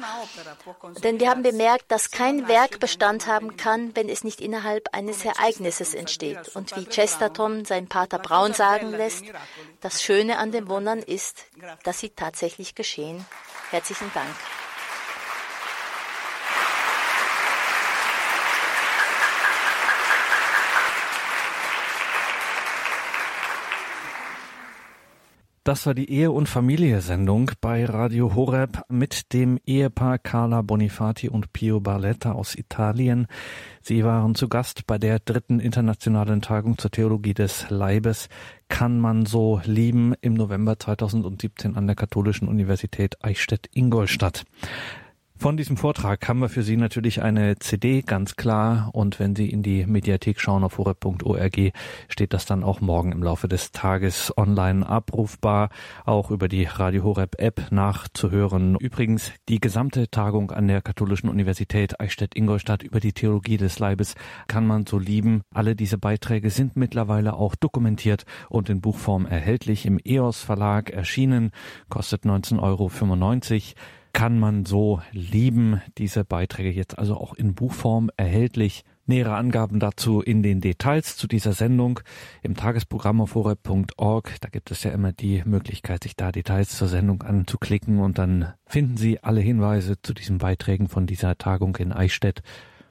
Denn 1.02 1.20
wir 1.20 1.30
haben 1.30 1.42
bemerkt, 1.42 1.90
dass 1.90 2.10
kein 2.10 2.48
Werk 2.48 2.80
Bestand 2.80 3.26
haben 3.26 3.56
kann, 3.56 3.94
wenn 3.96 4.08
es 4.08 4.24
nicht 4.24 4.40
innerhalb 4.40 4.88
eines 4.92 5.24
Ereignisses 5.24 5.94
entsteht. 5.94 6.48
Und 6.54 6.76
wie 6.76 6.86
Chesterton 6.86 7.64
sein 7.64 7.88
Pater 7.88 8.18
Braun 8.18 8.52
sagen 8.52 8.90
lässt, 8.90 9.24
das 9.80 10.02
Schöne 10.02 10.38
an 10.38 10.52
den 10.52 10.68
Wundern 10.68 11.00
ist, 11.00 11.44
dass 11.84 12.00
sie 12.00 12.10
tatsächlich 12.10 12.74
geschehen. 12.74 13.24
Herzlichen 13.70 14.10
Dank. 14.14 14.34
Das 25.64 25.86
war 25.86 25.94
die 25.94 26.10
Ehe- 26.10 26.32
und 26.32 26.48
Familie-Sendung 26.48 27.52
bei 27.60 27.84
Radio 27.84 28.34
Horeb 28.34 28.82
mit 28.88 29.32
dem 29.32 29.60
Ehepaar 29.64 30.18
Carla 30.18 30.60
Bonifati 30.60 31.28
und 31.28 31.52
Pio 31.52 31.78
Barletta 31.78 32.32
aus 32.32 32.56
Italien. 32.56 33.28
Sie 33.80 34.02
waren 34.02 34.34
zu 34.34 34.48
Gast 34.48 34.88
bei 34.88 34.98
der 34.98 35.20
dritten 35.20 35.60
internationalen 35.60 36.42
Tagung 36.42 36.78
zur 36.78 36.90
Theologie 36.90 37.34
des 37.34 37.70
Leibes. 37.70 38.28
Kann 38.68 38.98
man 38.98 39.24
so 39.24 39.60
lieben 39.64 40.14
im 40.20 40.34
November 40.34 40.80
2017 40.80 41.76
an 41.76 41.86
der 41.86 41.94
Katholischen 41.94 42.48
Universität 42.48 43.24
Eichstätt-Ingolstadt. 43.24 44.42
Von 45.42 45.56
diesem 45.56 45.76
Vortrag 45.76 46.28
haben 46.28 46.38
wir 46.38 46.48
für 46.48 46.62
Sie 46.62 46.76
natürlich 46.76 47.20
eine 47.20 47.58
CD, 47.58 48.02
ganz 48.02 48.36
klar. 48.36 48.90
Und 48.92 49.18
wenn 49.18 49.34
Sie 49.34 49.50
in 49.50 49.64
die 49.64 49.86
Mediathek 49.86 50.40
schauen 50.40 50.62
auf 50.62 50.78
horeb.org, 50.78 51.72
steht 52.08 52.32
das 52.32 52.46
dann 52.46 52.62
auch 52.62 52.80
morgen 52.80 53.10
im 53.10 53.24
Laufe 53.24 53.48
des 53.48 53.72
Tages 53.72 54.32
online 54.36 54.88
abrufbar, 54.88 55.70
auch 56.04 56.30
über 56.30 56.46
die 56.46 56.62
Radio 56.62 57.02
Horeb 57.02 57.40
App 57.40 57.72
nachzuhören. 57.72 58.76
Übrigens, 58.76 59.32
die 59.48 59.58
gesamte 59.58 60.08
Tagung 60.08 60.52
an 60.52 60.68
der 60.68 60.80
Katholischen 60.80 61.28
Universität 61.28 61.98
Eichstätt-Ingolstadt 61.98 62.84
über 62.84 63.00
die 63.00 63.12
Theologie 63.12 63.56
des 63.56 63.80
Leibes 63.80 64.14
kann 64.46 64.64
man 64.64 64.86
so 64.86 64.96
lieben. 64.96 65.42
Alle 65.52 65.74
diese 65.74 65.98
Beiträge 65.98 66.50
sind 66.50 66.76
mittlerweile 66.76 67.34
auch 67.34 67.56
dokumentiert 67.56 68.26
und 68.48 68.70
in 68.70 68.80
Buchform 68.80 69.26
erhältlich 69.26 69.86
im 69.86 69.98
EOS 70.04 70.40
Verlag 70.40 70.90
erschienen, 70.90 71.50
kostet 71.88 72.22
19,95 72.22 72.62
Euro 72.62 72.88
kann 74.12 74.38
man 74.38 74.64
so 74.64 75.00
lieben. 75.12 75.80
Diese 75.98 76.24
Beiträge 76.24 76.70
jetzt 76.70 76.98
also 76.98 77.16
auch 77.16 77.34
in 77.34 77.54
Buchform 77.54 78.10
erhältlich. 78.16 78.84
Nähere 79.04 79.34
Angaben 79.34 79.80
dazu 79.80 80.20
in 80.20 80.42
den 80.42 80.60
Details 80.60 81.16
zu 81.16 81.26
dieser 81.26 81.54
Sendung 81.54 82.00
im 82.42 82.54
Tagesprogramm 82.54 83.20
auf 83.20 83.34
horeb.org. 83.34 84.36
Da 84.40 84.48
gibt 84.48 84.70
es 84.70 84.84
ja 84.84 84.92
immer 84.92 85.12
die 85.12 85.42
Möglichkeit, 85.44 86.04
sich 86.04 86.14
da 86.14 86.30
Details 86.30 86.76
zur 86.76 86.86
Sendung 86.86 87.22
anzuklicken 87.22 87.98
und 87.98 88.18
dann 88.18 88.52
finden 88.64 88.96
Sie 88.96 89.22
alle 89.22 89.40
Hinweise 89.40 90.00
zu 90.00 90.14
diesen 90.14 90.38
Beiträgen 90.38 90.88
von 90.88 91.06
dieser 91.06 91.36
Tagung 91.36 91.76
in 91.76 91.92
Eichstätt 91.92 92.42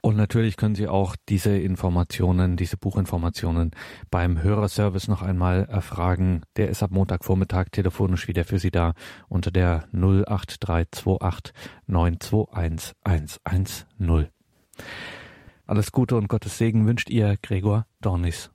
und 0.02 0.16
natürlich 0.16 0.56
können 0.56 0.74
Sie 0.74 0.88
auch 0.88 1.16
diese 1.28 1.56
Informationen, 1.56 2.56
diese 2.56 2.76
Buchinformationen 2.76 3.70
beim 4.10 4.42
Hörerservice 4.42 5.06
noch 5.06 5.22
einmal 5.22 5.64
erfragen. 5.66 6.42
Der 6.56 6.68
ist 6.68 6.82
ab 6.82 6.90
Montagvormittag 6.90 7.66
telefonisch 7.70 8.26
wieder 8.26 8.44
für 8.44 8.58
Sie 8.58 8.72
da 8.72 8.94
unter 9.28 9.52
der 9.52 9.84
08328 9.92 11.54
921 11.86 12.96
110. 13.04 14.28
Alles 15.66 15.92
Gute 15.92 16.16
und 16.16 16.28
Gottes 16.28 16.58
Segen 16.58 16.84
wünscht 16.86 17.08
Ihr 17.08 17.36
Gregor 17.40 17.86
Dornis. 18.00 18.51